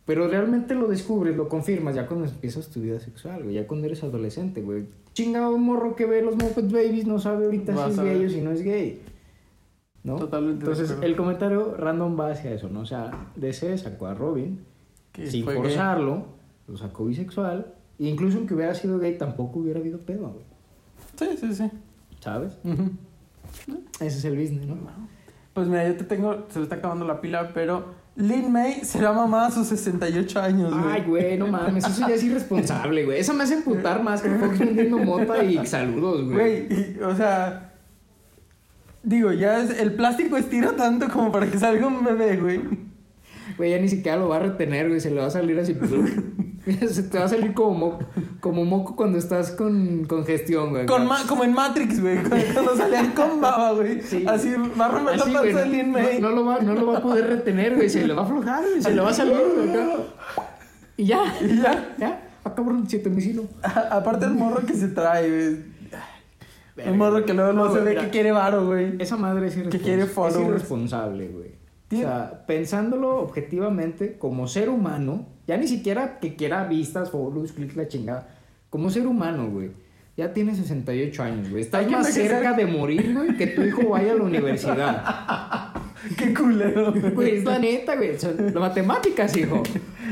Pero 0.09 0.27
realmente 0.27 0.75
lo 0.75 0.89
descubres, 0.89 1.37
lo 1.37 1.51
confirmas 1.51 1.95
ya 1.95 2.07
cuando 2.07 2.25
empiezas 2.25 2.71
tu 2.71 2.81
vida 2.81 2.99
sexual, 2.99 3.43
güey, 3.43 3.57
ya 3.57 3.67
cuando 3.67 3.89
eres 3.89 4.03
adolescente, 4.03 4.63
güey. 4.63 4.87
Chinga 5.13 5.51
un 5.51 5.63
morro 5.63 5.95
que 5.95 6.07
ve 6.07 6.23
los 6.23 6.35
Muppet 6.35 6.73
Babies 6.73 7.07
no 7.07 7.19
sabe 7.19 7.45
ahorita 7.45 7.75
Vas 7.75 7.93
si 7.93 8.01
es 8.01 8.07
gay 8.07 8.25
o 8.25 8.31
si 8.31 8.41
no 8.41 8.51
es 8.51 8.63
gay. 8.63 9.03
¿No? 10.05 10.17
Totalmente 10.17 10.65
Entonces, 10.65 10.97
el 11.03 11.15
comentario 11.15 11.77
random 11.77 12.19
va 12.19 12.31
hacia 12.31 12.53
eso, 12.53 12.71
¿no? 12.71 12.81
O 12.81 12.87
sea, 12.87 13.29
DC 13.37 13.77
sacó 13.77 14.07
a 14.07 14.15
Robin 14.15 14.65
sin 15.15 15.45
fue 15.45 15.53
gay. 15.53 15.63
forzarlo, 15.65 16.25
lo 16.67 16.79
sacó 16.79 17.05
bisexual, 17.05 17.75
e 17.99 18.07
incluso 18.07 18.39
aunque 18.39 18.55
hubiera 18.55 18.75
sido 18.75 18.99
gay 18.99 19.19
tampoco 19.19 19.59
hubiera 19.59 19.79
habido 19.79 19.99
pedo, 19.99 20.31
güey. 20.31 20.47
Sí, 21.17 21.37
sí, 21.39 21.55
sí. 21.55 21.71
¿Sabes? 22.21 22.57
Ujú. 22.65 22.93
Ese 24.01 24.07
es 24.07 24.25
el 24.25 24.39
business, 24.39 24.67
¿no? 24.69 24.79
Pues 25.53 25.69
mira, 25.69 25.87
yo 25.87 25.99
te 25.99 26.05
tengo, 26.05 26.47
se 26.49 26.61
le 26.61 26.63
está 26.63 26.77
acabando 26.77 27.05
la 27.05 27.21
pila, 27.21 27.51
pero 27.53 27.98
Lin 28.19 28.51
May 28.51 28.85
será 28.85 29.13
mamá 29.13 29.47
a 29.47 29.51
sus 29.53 29.69
68 29.69 30.41
años, 30.41 30.75
güey. 30.75 30.93
Ay, 30.93 31.03
güey, 31.07 31.39
no 31.39 31.47
mames, 31.47 31.87
eso 31.87 32.01
ya 32.09 32.17
es 32.17 32.25
irresponsable, 32.25 33.05
güey. 33.05 33.21
Eso 33.21 33.33
me 33.33 33.45
hace 33.45 33.55
emputar 33.55 34.03
más 34.03 34.23
que 34.23 34.31
Fox 34.31 34.59
vendiendo 34.59 34.99
mota 34.99 35.45
y 35.45 35.65
saludos, 35.65 36.25
güey. 36.25 36.67
Güey, 36.67 37.01
o 37.01 37.15
sea, 37.15 37.75
digo, 39.05 39.31
ya 39.31 39.63
es, 39.63 39.79
el 39.79 39.95
plástico 39.95 40.37
estira 40.37 40.75
tanto 40.75 41.09
como 41.09 41.31
para 41.31 41.49
que 41.49 41.59
salga 41.59 41.87
un 41.87 42.05
bebé, 42.05 42.37
güey. 42.39 42.88
Güey, 43.59 43.73
ya 43.73 43.79
ni 43.79 43.89
siquiera 43.89 44.17
lo 44.17 44.29
va 44.29 44.37
a 44.37 44.41
retener, 44.41 44.89
güey. 44.89 45.01
Se 45.01 45.11
le 45.11 45.21
va 45.21 45.27
a 45.27 45.31
salir 45.31 45.59
así. 45.59 45.75
se 46.89 47.03
te 47.05 47.19
va 47.19 47.25
a 47.25 47.29
salir 47.29 47.55
como 47.55 47.75
moco, 47.75 48.05
como 48.41 48.65
moco 48.65 48.95
cuando 48.97 49.19
estás 49.19 49.51
con 49.53 50.05
congestión, 50.05 50.71
güey. 50.71 50.87
Con 50.87 51.07
ma- 51.07 51.25
como 51.29 51.45
en 51.45 51.53
Matrix, 51.53 52.01
güey. 52.01 52.23
Cuando, 52.55 52.77
salían 52.77 53.13
con 53.13 53.41
baba, 53.41 53.73
güey. 53.73 54.01
Sí. 54.03 54.25
Así, 54.27 54.55
va 54.79 54.87
a 54.87 54.89
romper 54.91 55.15
Así, 55.21 55.31
la 55.31 55.41
güey, 55.41 55.53
panza 55.53 55.69
de 55.69 55.77
Lin 55.77 55.91
May. 55.91 56.21
no, 56.21 56.31
no 56.31 56.37
lo 56.37 56.45
va, 56.45 56.61
no 56.61 56.75
lo 56.75 56.87
va 56.87 56.99
a 56.99 57.03
poder 57.03 57.27
retener, 57.27 57.75
güey. 57.77 57.89
Se 57.89 58.07
le 58.07 58.15
va 58.15 58.23
a 58.23 58.25
aflojar, 58.25 58.63
güey. 58.65 58.83
Se 58.83 58.95
le 58.95 59.01
va 59.01 59.11
a 59.11 59.15
salir, 59.15 59.37
güey. 59.55 59.69
Y 60.97 61.05
ya. 61.07 61.35
Y 61.41 61.57
ya. 61.61 61.95
Ya. 61.99 62.29
Ah, 62.45 62.55
cabrón, 62.55 62.85
siete 62.89 63.11
A- 63.63 63.97
Aparte 63.97 64.27
el 64.27 64.33
morro 64.35 64.65
que 64.65 64.75
se 64.75 64.89
trae, 64.89 65.29
güey. 65.29 65.79
El 66.77 66.95
morro 66.95 67.25
que 67.25 67.35
luego 67.35 67.53
no, 67.53 67.73
se 67.73 67.81
ve 67.81 67.97
que 67.97 68.09
quiere 68.11 68.31
varo, 68.31 68.67
güey. 68.67 68.95
Esa 69.01 69.17
madre 69.17 69.49
es, 69.49 69.57
irrespons- 69.59 69.81
quiere 69.83 70.03
es 70.03 70.37
irresponsable, 70.37 71.27
güey. 71.29 71.58
O 71.91 71.97
sea, 71.97 72.45
pensándolo 72.47 73.19
objetivamente, 73.19 74.19
como 74.19 74.47
ser 74.47 74.69
humano, 74.69 75.27
ya 75.47 75.57
ni 75.57 75.67
siquiera 75.67 76.19
que 76.21 76.37
quiera 76.37 76.65
vistas, 76.65 77.11
follows, 77.11 77.53
clics, 77.53 77.77
la 77.77 77.89
chingada. 77.89 78.29
Como 78.69 78.91
ser 78.91 79.07
humano, 79.07 79.49
güey. 79.51 79.71
Ya 80.17 80.35
tiene 80.35 80.55
68 80.55 81.23
años, 81.23 81.49
güey. 81.49 81.63
Estás 81.63 81.91
más 81.91 82.13
cerca 82.13 82.53
de 82.53 82.67
morir, 82.67 83.15
güey, 83.15 83.37
que 83.37 83.47
tu 83.47 83.63
hijo 83.63 83.89
vaya 83.89 84.13
a 84.13 84.17
la 84.17 84.25
universidad. 84.25 85.73
Qué 86.17 86.35
culero, 86.35 86.93
Güey, 86.93 87.39
es 87.39 87.45
la 87.45 87.59
neta, 87.59 87.97
güey. 87.97 88.19
Son 88.19 88.37
las 88.37 88.55
matemáticas, 88.55 89.37
hijo. 89.37 89.63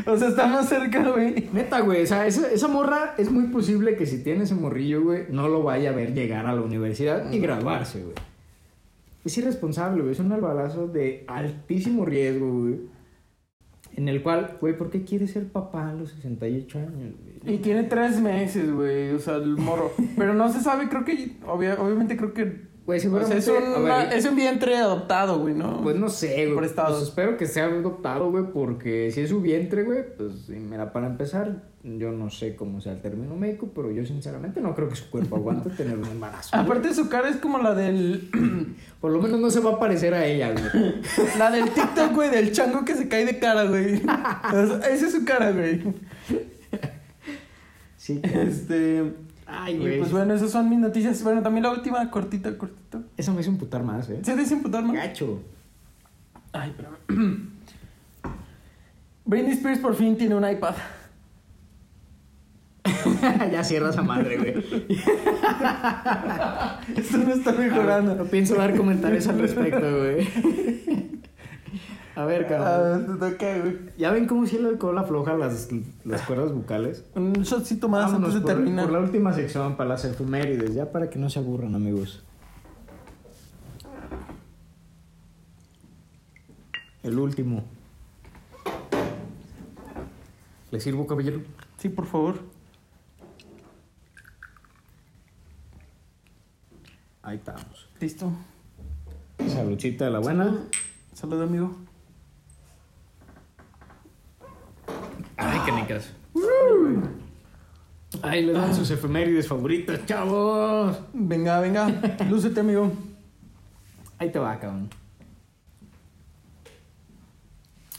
O 0.07 0.17
sea, 0.17 0.29
está 0.29 0.47
más 0.47 0.69
cerca, 0.69 1.11
güey. 1.11 1.49
Neta, 1.53 1.81
güey. 1.81 2.03
O 2.03 2.07
sea, 2.07 2.27
esa, 2.27 2.51
esa 2.51 2.69
morra 2.69 3.15
es 3.19 3.31
muy 3.31 3.49
posible 3.49 3.97
que 3.97 4.07
si 4.07 4.23
tiene 4.23 4.45
ese 4.45 4.55
morrillo, 4.55 5.03
güey, 5.03 5.25
no 5.31 5.49
lo 5.49 5.63
vaya 5.63 5.91
a 5.91 5.93
ver 5.93 6.15
llegar 6.15 6.47
a 6.47 6.55
la 6.55 6.61
universidad 6.61 7.31
y 7.33 7.39
graduarse, 7.39 8.03
güey. 8.03 8.15
Es 9.27 9.37
irresponsable, 9.39 10.01
güey. 10.03 10.13
Es 10.13 10.21
un 10.21 10.33
albalazo 10.33 10.87
de 10.89 11.25
altísimo 11.29 12.05
riesgo, 12.05 12.51
güey. 12.61 12.81
En 13.97 14.09
el 14.09 14.23
cual, 14.23 14.59
güey, 14.61 14.77
¿por 14.77 14.91
qué 14.91 15.05
quiere 15.05 15.27
ser 15.27 15.49
papá 15.49 15.89
a 15.89 15.95
los 15.95 16.11
68 16.11 16.79
años, 16.79 17.15
güey? 17.43 17.55
Y 17.55 17.59
tiene 17.59 17.85
tres 17.85 18.21
meses, 18.21 18.71
güey. 18.73 19.11
O 19.13 19.19
sea, 19.19 19.37
el 19.37 19.57
morro. 19.57 19.91
Pero 20.17 20.35
no 20.35 20.53
se 20.53 20.61
sabe, 20.61 20.89
creo 20.89 21.05
que. 21.05 21.37
obvia- 21.47 21.79
obviamente 21.81 22.17
creo 22.17 22.33
que. 22.35 22.67
Güey, 22.87 22.99
o 22.99 23.01
sea, 23.01 23.11
seguramente... 23.11 23.39
es, 23.39 23.49
un, 23.49 23.91
a 23.91 23.97
ver, 23.99 24.13
es 24.13 24.25
un 24.27 24.37
vientre 24.37 24.77
adoptado, 24.77 25.41
güey, 25.41 25.55
¿no? 25.55 25.83
Pues 25.83 25.97
no 25.97 26.09
sé, 26.09 26.45
güey. 26.47 26.57
Prestado. 26.59 26.91
Pues 26.97 27.09
espero 27.09 27.37
que 27.37 27.47
sea 27.47 27.65
adoptado, 27.65 28.31
güey, 28.31 28.45
porque 28.53 29.11
si 29.11 29.23
es 29.23 29.31
su 29.31 29.41
vientre, 29.41 29.83
güey, 29.83 30.05
pues 30.17 30.49
mira, 30.51 30.93
para 30.93 31.09
empezar, 31.09 31.65
yo 31.83 32.13
no 32.13 32.31
sé 32.31 32.55
cómo 32.55 32.81
sea 32.81 32.93
el 32.93 33.01
término 33.01 33.35
médico, 33.35 33.71
pero 33.75 33.91
yo 33.91 34.07
sinceramente 34.07 34.61
no 34.61 34.73
creo 34.77 34.89
que 34.89 34.95
su 34.95 35.11
cuerpo 35.11 35.35
aguante 35.35 35.71
tener 35.77 35.99
un 35.99 36.05
embarazo. 36.07 36.51
güey. 36.53 36.63
Aparte 36.65 36.95
su 36.95 37.09
cara 37.09 37.29
es 37.29 37.37
como 37.39 37.59
la 37.59 37.75
del. 37.75 38.29
Por 39.01 39.13
lo 39.13 39.21
menos 39.21 39.39
no 39.41 39.51
se 39.51 39.61
va 39.61 39.73
a 39.73 39.79
parecer 39.79 40.15
a 40.15 40.25
ella, 40.25 40.53
güey. 40.53 40.95
La 41.39 41.51
del 41.51 41.71
TikTok, 41.71 42.13
güey, 42.15 42.31
del 42.31 42.53
chango 42.53 42.85
que 42.85 42.95
se 42.95 43.09
cae 43.09 43.25
de 43.25 43.39
cara, 43.39 43.65
güey. 43.65 43.95
Esa 43.95 44.89
es 44.89 45.13
su 45.13 45.25
cara, 45.25 45.53
güey. 45.53 45.83
Sí. 47.97 48.21
Este. 48.23 49.13
Ay, 49.47 49.79
güey. 49.79 49.99
pues 49.99 50.11
bueno, 50.11 50.35
esas 50.35 50.51
son 50.51 50.69
mis 50.69 50.79
noticias. 50.79 51.23
Bueno, 51.23 51.43
también 51.43 51.65
la 51.65 51.71
última, 51.71 52.11
cortita, 52.11 52.57
cortita. 52.57 53.01
Eso 53.17 53.33
me 53.33 53.41
hizo 53.43 53.51
imputar 53.51 53.83
más, 53.83 54.09
¿eh? 54.11 54.21
¿Se 54.23 54.35
dice 54.35 54.55
imputar, 54.55 54.83
man? 54.83 54.97
Gacho. 54.97 55.41
Ay, 56.53 56.71
espérame. 56.71 56.97
Britney 59.25 59.53
Spears 59.53 59.81
por 59.81 59.95
fin 59.95 60.17
tiene 60.17 60.35
un 60.35 60.49
iPad. 60.49 60.75
ya 63.53 63.63
cierra 63.65 63.91
esa 63.91 64.03
madre, 64.03 64.37
güey. 64.39 64.55
Esto 66.97 67.19
no 67.19 67.33
está 67.33 67.53
No 67.53 67.59
mejorando. 67.59 68.25
pienso 68.27 68.55
dar 68.57 68.77
comentarios 68.77 69.27
al 69.29 69.39
respecto, 69.39 69.99
güey. 69.99 70.29
A 72.15 72.25
ver, 72.25 72.47
cabrón. 72.49 73.07
Ah, 73.11 73.13
te 73.13 73.19
toca, 73.31 73.59
güey. 73.59 73.77
¿Ya 73.99 74.11
ven 74.11 74.27
cómo 74.27 74.47
si 74.47 74.57
el 74.57 74.65
alcohol 74.67 74.97
afloja 74.99 75.35
las, 75.37 75.69
las 76.05 76.23
cuerdas 76.23 76.53
bucales? 76.53 77.05
Un 77.15 77.33
shotcito 77.35 77.89
más 77.89 78.07
Vámonos 78.07 78.31
antes 78.31 78.35
de 78.35 78.41
por, 78.41 78.51
terminar. 78.55 78.85
por 78.87 78.93
la 78.95 79.01
última 79.01 79.35
sección, 79.35 79.77
para 79.77 79.91
las 79.91 80.05
efemérides, 80.07 80.75
ya 80.75 80.91
para 80.93 81.11
que 81.11 81.19
no 81.19 81.29
se 81.29 81.39
aburran, 81.41 81.75
amigos. 81.75 82.23
El 87.03 87.19
último. 87.19 87.65
¿Le 90.71 90.81
sirvo, 90.81 91.07
caballero? 91.07 91.41
Sí, 91.79 91.89
por 91.89 92.07
favor. 92.07 92.41
Ahí 97.27 97.39
estamos. 97.39 97.89
Listo. 97.99 98.33
Saludcita 99.49 100.05
de 100.05 100.11
la 100.13 100.21
buena. 100.21 100.61
Salud, 101.13 101.43
amigo. 101.43 101.75
Ay, 105.37 105.59
qué 105.67 105.73
nicas. 105.73 106.13
Ay, 108.23 108.47
les 108.47 108.55
dan 108.55 108.73
sus 108.73 108.89
efemérides 108.93 109.49
favoritas, 109.49 110.07
chavos. 110.07 110.97
Venga, 111.13 111.59
venga. 111.59 111.89
Lúcete, 112.31 112.61
amigo. 112.61 112.93
Ahí 114.19 114.31
te 114.31 114.39
va, 114.39 114.57
cabrón. 114.61 114.89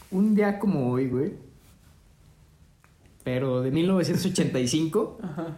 Un 0.09 0.35
día 0.35 0.57
como 0.57 0.89
hoy, 0.89 1.09
güey. 1.09 1.33
Pero 3.25 3.61
de 3.61 3.71
1985, 3.71 5.19
Ajá. 5.21 5.57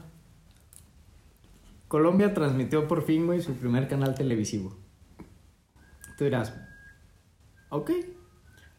Colombia 1.89 2.33
transmitió 2.35 2.87
por 2.87 3.03
fin, 3.03 3.25
güey, 3.25 3.41
su 3.41 3.53
primer 3.55 3.87
canal 3.87 4.13
televisivo. 4.13 4.73
Tú 6.17 6.23
dirás, 6.23 6.53
ok. 7.69 7.91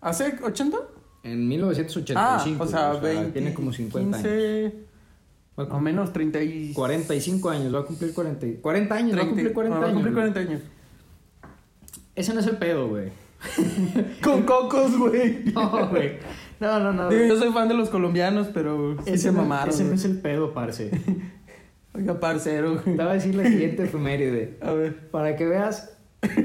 ¿Hace 0.00 0.38
80? 0.42 0.78
En 1.24 1.48
1985. 1.48 2.62
Ah, 2.62 2.64
o 2.64 2.68
sea, 2.68 2.92
20. 2.92 3.32
tiene 3.32 3.52
como 3.52 3.72
50 3.72 4.16
años. 4.16 4.26
15, 4.26 4.74
Va 5.58 5.64
a 5.64 5.76
o 5.76 5.80
menos 5.80 6.12
30 6.12 6.42
y... 6.42 6.72
45 6.72 7.50
años, 7.50 7.74
va 7.74 7.80
a 7.80 7.84
cumplir 7.84 8.14
40, 8.14 8.46
y- 8.46 8.54
40 8.54 8.94
años, 8.94 9.10
va 9.10 9.14
a 9.14 9.24
30, 9.24 9.28
cumplir 9.28 9.52
40 9.52 9.76
ah, 9.76 9.80
va 9.80 9.86
a 9.86 9.88
años. 9.88 10.02
cumplir 10.02 10.14
güey. 10.14 10.32
40 10.32 10.52
años. 10.52 10.62
Ese 12.14 12.32
no 12.32 12.40
es 12.40 12.46
el 12.46 12.56
pedo, 12.58 12.88
güey. 12.88 13.10
Con 14.22 14.44
cocos, 14.44 14.96
güey. 14.96 15.44
No, 15.52 15.88
güey. 15.88 16.18
No, 16.60 16.78
no, 16.78 16.92
no. 16.92 17.08
Digo, 17.08 17.24
yo 17.24 17.38
soy 17.38 17.52
fan 17.52 17.68
de 17.68 17.74
los 17.74 17.90
colombianos, 17.90 18.48
pero 18.54 18.96
sí 19.04 19.10
ese 19.10 19.18
se 19.18 19.32
mamaron. 19.32 19.70
Ese 19.70 19.84
no 19.84 19.94
es 19.94 20.04
el 20.04 20.20
pedo, 20.20 20.54
parce. 20.54 20.90
Oiga, 21.94 22.20
parcero, 22.20 22.72
güey. 22.74 22.84
Te 22.96 23.02
voy 23.02 23.10
a 23.10 23.14
decir 23.14 23.34
la 23.34 23.44
siguiente 23.44 23.84
efeméride. 23.84 24.56
A 24.60 24.72
ver, 24.72 25.08
Para 25.10 25.36
que 25.36 25.46
veas 25.46 25.96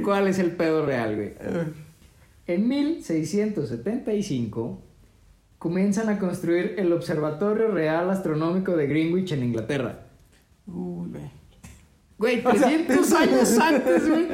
cuál 0.03 0.27
es 0.27 0.39
el 0.39 0.51
pedo 0.51 0.85
real, 0.85 1.15
güey. 1.15 1.33
a 1.39 1.43
ver. 1.51 1.73
En 2.47 2.67
1675 2.67 4.81
comienzan 5.57 6.09
a 6.09 6.19
construir 6.19 6.75
el 6.77 6.91
Observatorio 6.93 7.69
Real 7.69 8.09
Astronómico 8.09 8.75
de 8.77 8.87
Greenwich 8.87 9.31
en 9.31 9.43
Inglaterra. 9.43 9.99
Uy, 10.67 11.09
güey. 11.09 11.31
Güey, 12.17 12.39
O 12.45 12.51
sea, 12.57 12.69
300 12.69 13.13
años 13.13 13.59
antes, 13.59 14.09
güey. 14.09 14.27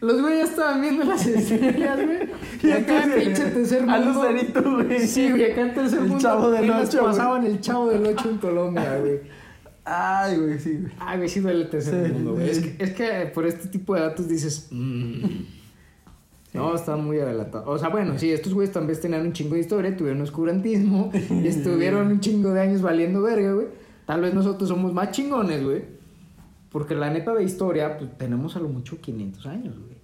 Los 0.00 0.20
güeyes 0.20 0.38
ya 0.38 0.44
estaban 0.50 0.80
viendo 0.80 1.04
las 1.04 1.26
estrellas, 1.26 1.98
güey. 2.04 2.18
Y 2.62 2.70
acá 2.72 3.04
en 3.04 3.12
pinche 3.12 3.44
tercer 3.46 3.86
mundo. 3.86 4.12
Lucerito, 4.12 4.62
güey. 4.62 5.00
Sí, 5.06 5.30
güey, 5.30 5.52
acá 5.52 5.60
en 5.62 5.74
tercer 5.74 5.98
El 6.00 6.04
mundo. 6.08 6.22
Chavo 6.22 6.50
del 6.50 6.64
apenas 6.64 6.88
Ocho, 6.88 6.98
güey. 7.02 7.12
pasaban 7.12 7.46
el 7.46 7.60
chavo 7.60 7.88
del 7.90 8.06
8 8.06 8.30
en 8.30 8.38
Colombia, 8.38 8.98
güey. 8.98 9.20
Ay, 9.90 10.36
güey, 10.36 10.58
sí, 10.58 10.76
güey. 10.80 10.92
Ay, 10.98 11.16
güey, 11.18 11.28
sí 11.28 11.40
duele 11.40 11.62
el 11.62 11.70
tercer 11.70 12.06
Sí, 12.06 12.12
mundo, 12.12 12.34
güey. 12.34 12.50
Es 12.50 12.58
que, 12.60 12.84
es 12.84 12.92
que 12.92 13.30
por 13.34 13.46
este 13.46 13.68
tipo 13.68 13.94
de 13.94 14.00
datos 14.02 14.28
dices. 14.28 14.68
mm. 14.70 15.24
No, 16.54 16.74
están 16.74 17.04
muy 17.04 17.18
adelantados. 17.20 17.68
O 17.68 17.78
sea, 17.78 17.88
bueno, 17.90 18.18
sí, 18.18 18.32
estos 18.32 18.54
güeyes 18.54 18.72
también 18.72 18.98
tenían 19.00 19.20
un 19.22 19.32
chingo 19.32 19.54
de 19.54 19.60
historia, 19.60 19.94
tuvieron 19.96 20.20
oscurantismo 20.22 21.10
y 21.12 21.46
estuvieron 21.46 22.06
un 22.08 22.20
chingo 22.20 22.50
de 22.52 22.60
años 22.60 22.80
valiendo 22.82 23.20
verga, 23.22 23.52
güey. 23.52 23.66
Tal 24.06 24.22
vez 24.22 24.32
nosotros 24.34 24.68
somos 24.68 24.92
más 24.92 25.10
chingones, 25.10 25.62
güey. 25.62 25.84
Porque 26.70 26.94
la 26.94 27.10
neta 27.10 27.34
de 27.34 27.44
historia, 27.44 27.98
pues 27.98 28.16
tenemos 28.18 28.56
a 28.56 28.60
lo 28.60 28.68
mucho 28.68 28.98
500 29.00 29.46
años, 29.46 29.78
güey. 29.78 29.98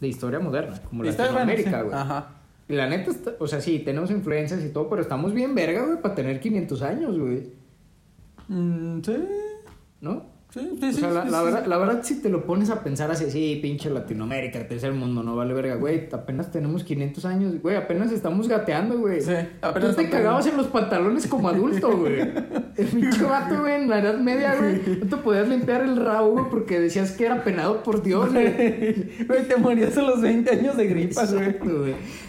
De 0.00 0.08
historia 0.08 0.38
moderna, 0.38 0.80
como 0.82 1.02
bueno, 1.02 1.16
Latinoamérica, 1.16 1.82
güey. 1.82 1.94
Ajá. 1.94 2.30
Y 2.68 2.74
la 2.74 2.88
neta, 2.88 3.10
está- 3.10 3.34
o 3.38 3.46
sea, 3.46 3.60
sí, 3.60 3.78
tenemos 3.80 4.10
influencias 4.10 4.64
y 4.64 4.70
todo, 4.70 4.88
pero 4.88 5.02
estamos 5.02 5.32
bien 5.32 5.54
verga, 5.54 5.84
güey, 5.86 6.00
para 6.00 6.14
tener 6.14 6.40
500 6.40 6.82
años, 6.82 7.18
güey. 7.18 7.44
Mm, 8.48 9.00
sí. 9.02 9.16
¿No? 10.00 10.36
Sí, 10.50 10.60
sí, 10.80 10.86
O 10.88 10.92
sí. 10.92 11.00
sea, 11.00 11.10
la, 11.10 11.24
sí, 11.24 11.30
la 11.30 11.38
sí. 11.40 11.44
verdad, 11.44 11.66
la 11.66 11.76
verdad, 11.76 12.00
si 12.02 12.22
te 12.22 12.30
lo 12.30 12.46
pones 12.46 12.70
a 12.70 12.82
pensar 12.82 13.10
así, 13.10 13.30
sí, 13.30 13.58
pinche 13.60 13.90
Latinoamérica, 13.90 14.66
tercer 14.66 14.92
mundo, 14.92 15.22
no 15.22 15.36
vale 15.36 15.52
verga, 15.52 15.74
güey. 15.74 16.08
Apenas 16.10 16.50
tenemos 16.50 16.82
500 16.82 17.24
años, 17.26 17.60
güey. 17.60 17.76
Apenas 17.76 18.10
estamos 18.10 18.48
gateando, 18.48 18.98
güey. 18.98 19.20
Sí, 19.20 19.32
Apenas 19.32 19.56
apenas 19.62 19.96
te 19.96 20.08
cagabas 20.08 20.46
en 20.46 20.56
los 20.56 20.68
pantalones 20.68 21.26
como 21.26 21.48
adulto, 21.50 21.94
güey. 21.98 22.20
El 22.20 22.86
pinche 22.86 23.22
vato, 23.24 23.60
güey, 23.60 23.82
en 23.82 23.90
la 23.90 23.98
edad 23.98 24.18
media, 24.18 24.54
güey. 24.54 24.80
No 25.00 25.06
te 25.06 25.16
podías 25.22 25.48
limpiar 25.48 25.82
el 25.82 25.96
rabo, 25.96 26.30
güey, 26.32 26.44
porque 26.48 26.80
decías 26.80 27.12
que 27.12 27.26
era 27.26 27.42
penado 27.44 27.82
por 27.82 28.02
Dios, 28.02 28.32
güey. 28.32 29.26
Güey, 29.26 29.48
te 29.48 29.56
morías 29.56 29.98
a 29.98 30.02
los 30.02 30.22
20 30.22 30.50
años 30.52 30.76
de 30.76 30.86
gripas, 30.86 31.34
güey. 31.34 31.56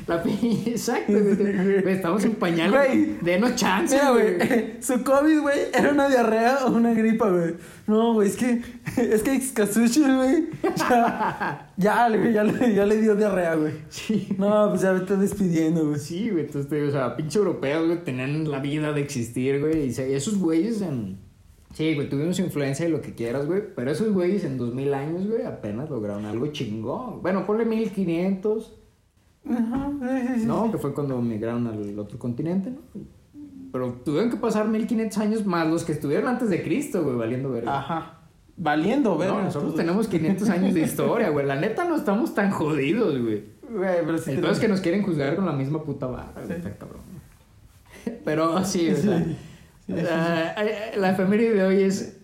Exacto, 0.65 1.11
güey. 1.11 1.23
La 1.23 1.31
Exacto, 1.35 1.63
güey. 1.63 1.81
Güey, 1.81 1.95
Estamos 1.95 2.23
en 2.25 2.35
pañales. 2.35 2.71
Güey. 2.71 3.17
Denos 3.21 3.55
chance, 3.55 3.95
Mira, 3.95 4.11
güey. 4.11 4.35
güey, 4.37 4.81
su 4.81 5.03
COVID, 5.03 5.41
güey, 5.41 5.59
era 5.73 5.91
una 5.91 6.07
diarrea 6.09 6.65
o 6.65 6.71
una 6.71 6.93
gripa, 6.93 7.29
güey. 7.29 7.55
No, 7.87 8.13
güey, 8.13 8.29
es 8.29 8.35
que, 8.37 8.61
es 8.97 9.23
que 9.23 9.39
Xcasushi, 9.39 10.01
güey, 10.01 10.49
ya, 10.77 11.71
ya, 11.77 12.09
le- 12.09 12.33
ya, 12.33 12.43
le- 12.43 12.73
ya 12.73 12.85
le 12.85 13.01
dio 13.01 13.15
diarrea, 13.15 13.55
güey. 13.55 13.73
Sí. 13.89 14.29
No, 14.37 14.69
pues 14.69 14.81
ya 14.81 14.93
me 14.93 14.99
estoy 14.99 15.17
despidiendo, 15.17 15.85
güey. 15.87 15.99
Sí, 15.99 16.29
güey, 16.29 16.45
entonces, 16.45 16.89
o 16.89 16.91
sea, 16.91 17.15
pinche 17.15 17.39
europeos, 17.39 17.85
güey, 17.87 18.03
tenían 18.03 18.49
la 18.49 18.59
vida 18.59 18.93
de 18.93 19.01
existir, 19.01 19.59
güey, 19.59 19.87
y 19.87 19.89
esos 20.13 20.37
güeyes 20.37 20.81
en... 20.81 21.19
Sí, 21.73 21.93
güey, 21.95 22.09
tuvimos 22.09 22.39
influencia 22.39 22.87
y 22.87 22.91
lo 22.91 23.01
que 23.01 23.13
quieras, 23.13 23.45
güey, 23.45 23.61
pero 23.75 23.91
esos 23.91 24.11
güeyes 24.11 24.43
en 24.45 24.57
2000 24.57 24.93
años, 24.93 25.27
güey, 25.27 25.43
apenas 25.45 25.89
lograron 25.89 26.25
algo 26.25 26.47
chingón. 26.47 27.21
Bueno, 27.21 27.45
ponle 27.45 27.65
1500, 27.65 28.73
Ajá, 29.49 29.91
sí, 30.01 30.27
sí, 30.27 30.39
sí. 30.41 30.45
¿no? 30.45 30.71
Que 30.71 30.77
fue 30.77 30.93
cuando 30.93 31.21
migraron 31.21 31.67
al 31.67 31.97
otro 31.99 32.17
continente, 32.19 32.71
¿no? 32.71 32.79
Pero 33.71 33.93
tuvieron 34.05 34.29
que 34.29 34.37
pasar 34.37 34.67
1500 34.67 35.17
años 35.19 35.45
más 35.45 35.67
los 35.67 35.83
que 35.83 35.91
estuvieron 35.91 36.27
antes 36.27 36.49
de 36.49 36.63
Cristo, 36.63 37.03
güey, 37.03 37.15
valiendo 37.15 37.49
verga. 37.51 37.77
Ajá. 37.79 38.13
Valiendo, 38.55 39.11
No, 39.11 39.17
verga. 39.17 39.43
nosotros 39.43 39.75
tenemos 39.75 40.07
500 40.07 40.49
años 40.49 40.73
de 40.73 40.81
historia, 40.81 41.29
güey. 41.29 41.45
La 41.45 41.55
neta 41.57 41.83
no 41.85 41.95
estamos 41.95 42.33
tan 42.33 42.49
jodidos, 42.49 43.19
güey. 43.21 43.43
Güey, 43.69 43.95
pero 44.05 44.17
sí 44.17 44.31
El 44.31 44.37
tenemos- 44.37 44.41
peor 44.41 44.51
es 44.53 44.59
que 44.59 44.67
nos 44.67 44.81
quieren 44.81 45.03
juzgar 45.03 45.35
con 45.35 45.45
la 45.45 45.51
misma 45.51 45.83
puta 45.83 46.07
vara, 46.07 46.31
güey. 46.35 46.61
Cabrón. 46.79 47.01
Pero 48.23 48.63
sí, 48.63 48.89
o 48.89 48.95
sea, 48.95 49.25
sea, 49.87 50.55
eh, 50.65 50.97
la 50.97 51.11
efeméride 51.11 51.53
de 51.53 51.63
hoy 51.63 51.81
es 51.83 52.16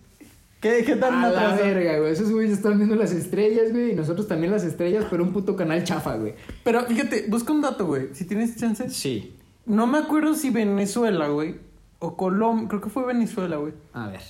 ¿Qué, 0.64 0.82
qué 0.82 0.96
tan 0.96 1.22
a 1.22 1.28
la 1.28 1.54
verga, 1.56 1.98
güey. 1.98 2.12
Esos 2.12 2.32
güeyes 2.32 2.54
están 2.54 2.78
viendo 2.78 2.96
las 2.96 3.12
estrellas, 3.12 3.70
güey, 3.70 3.92
y 3.92 3.94
nosotros 3.94 4.26
también 4.26 4.50
las 4.50 4.64
estrellas, 4.64 5.04
pero 5.10 5.22
un 5.22 5.30
puto 5.30 5.56
canal 5.56 5.84
chafa, 5.84 6.16
güey. 6.16 6.36
Pero 6.62 6.80
fíjate, 6.86 7.26
busca 7.28 7.52
un 7.52 7.60
dato, 7.60 7.84
güey. 7.84 8.14
Si 8.14 8.24
tienes 8.24 8.56
chance. 8.56 8.88
Sí. 8.88 9.36
No 9.66 9.86
me 9.86 9.98
acuerdo 9.98 10.32
si 10.32 10.48
Venezuela, 10.48 11.28
güey. 11.28 11.56
O 11.98 12.16
Colombia. 12.16 12.66
Creo 12.68 12.80
que 12.80 12.88
fue 12.88 13.04
Venezuela, 13.04 13.56
güey. 13.56 13.74
A 13.92 14.06
ver. 14.06 14.22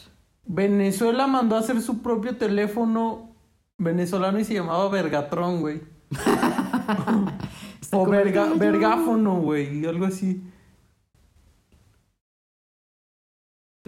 Venezuela 0.44 1.28
mandó 1.28 1.54
a 1.54 1.60
hacer 1.60 1.80
su 1.80 2.02
propio 2.02 2.36
teléfono 2.36 3.30
venezolano 3.78 4.40
y 4.40 4.44
se 4.44 4.54
llamaba 4.54 4.88
Vergatron, 4.88 5.60
güey. 5.60 5.82
O 7.92 8.06
verga, 8.06 8.52
Vergáfono, 8.56 9.40
güey. 9.40 9.86
Algo 9.86 10.06
así. 10.06 10.42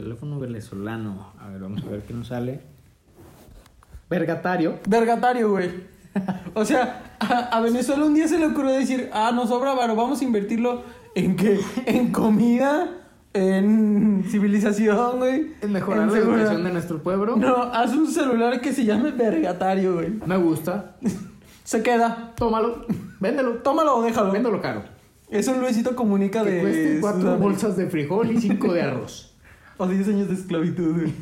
Teléfono 0.00 0.38
venezolano. 0.38 1.32
A 1.40 1.48
ver, 1.48 1.58
vamos 1.62 1.82
a 1.82 1.88
ver 1.88 2.02
qué 2.02 2.12
nos 2.12 2.26
sale. 2.26 2.60
Vergatario. 4.10 4.74
Vergatario, 4.86 5.50
güey. 5.52 5.70
O 6.52 6.66
sea, 6.66 7.16
a, 7.18 7.56
a 7.56 7.60
Venezuela 7.62 8.04
un 8.04 8.12
día 8.12 8.28
se 8.28 8.38
le 8.38 8.44
ocurrió 8.44 8.72
decir, 8.72 9.08
ah, 9.14 9.32
nos 9.34 9.48
sobra 9.48 9.72
varo, 9.72 9.96
vamos 9.96 10.20
a 10.20 10.24
invertirlo 10.24 10.82
en 11.14 11.34
qué? 11.36 11.58
En 11.86 12.12
comida, 12.12 12.90
en 13.32 14.22
civilización, 14.28 15.16
güey. 15.16 15.52
Es 15.62 15.70
mejorar 15.70 16.02
en 16.02 16.06
la 16.08 16.12
seguridad". 16.12 16.40
educación 16.40 16.64
de 16.64 16.72
nuestro 16.74 17.02
pueblo. 17.02 17.36
No, 17.36 17.54
haz 17.56 17.94
un 17.94 18.06
celular 18.06 18.60
que 18.60 18.74
se 18.74 18.84
llame 18.84 19.12
Vergatario, 19.12 19.94
güey. 19.94 20.10
Me 20.26 20.36
gusta. 20.36 20.96
Se 21.64 21.82
queda. 21.82 22.34
Tómalo. 22.36 22.84
Véndelo. 23.18 23.62
Tómalo 23.62 23.96
o 23.96 24.02
déjalo. 24.02 24.30
Véndelo 24.30 24.60
caro. 24.60 24.82
Es 25.30 25.48
un 25.48 25.58
Luisito 25.58 25.96
Comunica 25.96 26.44
Que 26.44 26.50
de... 26.50 26.60
cueste 26.60 26.98
cuatro 27.00 27.20
Sudamérica. 27.22 27.44
bolsas 27.48 27.76
de 27.78 27.86
frijol 27.88 28.30
y 28.30 28.40
cinco 28.42 28.74
de 28.74 28.82
arroz. 28.82 29.32
O 29.78 29.86
10 29.86 30.08
años 30.08 30.28
de 30.28 30.34
esclavitud, 30.34 30.94
güey. 31.00 31.12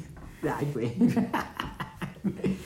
Ay, 0.43 0.71
güey. 0.73 0.93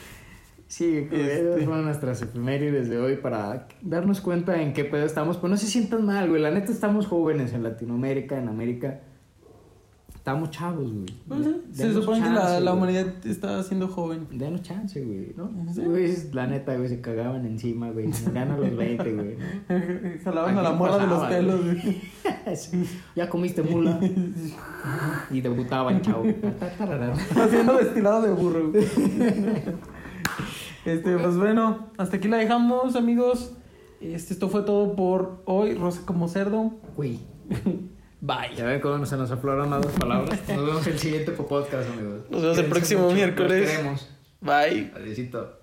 Sí, 0.67 1.07
güey, 1.09 1.23
Este. 1.23 1.49
esas 1.51 1.65
fueron 1.65 1.85
nuestras 1.87 2.21
efemérides 2.21 2.91
de 2.91 2.99
hoy 2.99 3.17
para 3.17 3.69
darnos 3.81 4.21
cuenta 4.21 4.61
en 4.61 4.75
qué 4.75 4.85
pedo 4.85 5.07
estamos. 5.07 5.39
Pero 5.39 5.49
no 5.49 5.57
se 5.57 5.67
sientan 5.67 6.05
mal, 6.05 6.29
güey. 6.29 6.43
La 6.43 6.51
neta 6.51 6.71
estamos 6.71 7.07
jóvenes 7.07 7.55
en 7.55 7.63
Latinoamérica, 7.63 8.39
en 8.39 8.49
América. 8.49 9.01
Estamos 10.29 10.51
chavos, 10.51 10.93
güey. 10.93 11.07
Se 11.73 11.91
supone 11.91 12.21
que 12.21 12.29
la, 12.29 12.41
chance, 12.43 12.61
la 12.61 12.71
güey. 12.73 12.77
humanidad 12.77 13.27
está 13.27 13.63
siendo 13.63 13.89
joven. 13.89 14.27
Denos 14.31 14.61
chance, 14.61 15.03
güey, 15.03 15.33
¿no? 15.35 15.51
Sí. 15.73 15.81
Güey, 15.81 16.15
la 16.35 16.47
neta, 16.47 16.77
güey, 16.77 16.87
se 16.87 17.01
cagaban 17.01 17.47
encima, 17.47 17.89
güey. 17.91 18.09
Morían 18.27 18.51
a 18.51 18.59
los 18.59 18.77
20, 18.77 19.13
güey. 19.15 20.19
Jalaban 20.23 20.59
a 20.59 20.63
la 20.63 20.73
morra 20.73 20.99
de 20.99 21.07
los 21.07 21.25
pelos, 21.25 21.65
güey. 21.65 22.03
Ya 23.17 23.31
comiste 23.31 23.63
mula. 23.63 23.99
Y 25.31 25.41
debutaban, 25.41 26.03
chavo. 26.03 26.25
Haciendo 27.35 27.79
destilado 27.79 28.21
de 28.21 28.33
burro. 28.33 28.71
güey. 28.71 28.85
Este, 30.85 31.17
pues 31.17 31.39
bueno, 31.39 31.87
hasta 31.97 32.19
aquí 32.19 32.29
la 32.29 32.37
dejamos, 32.37 32.97
amigos. 32.97 33.55
Este, 34.03 34.35
esto 34.35 34.51
fue 34.51 34.61
todo 34.61 34.95
por 34.95 35.41
hoy. 35.47 35.73
Rosa 35.73 36.03
como 36.05 36.29
cerdo. 36.29 36.73
Güey. 36.99 37.19
Bye. 38.21 38.57
Ya 38.57 38.65
ven 38.65 38.81
cómo 38.81 39.07
se 39.07 39.17
nos 39.17 39.31
afloran 39.31 39.69
más 39.69 39.85
las 39.85 39.95
palabras. 39.95 40.41
Nos 40.49 40.67
vemos 40.67 40.87
el 40.87 40.99
siguiente 40.99 41.33
podcast, 41.33 41.89
amigos. 41.91 42.23
Nos 42.31 42.43
vemos 42.43 42.59
el 42.59 42.67
próximo 42.67 43.03
mucho. 43.05 43.15
miércoles. 43.15 43.71
Queremos. 43.71 44.09
Bye. 44.41 44.93
Adiósito. 44.97 45.58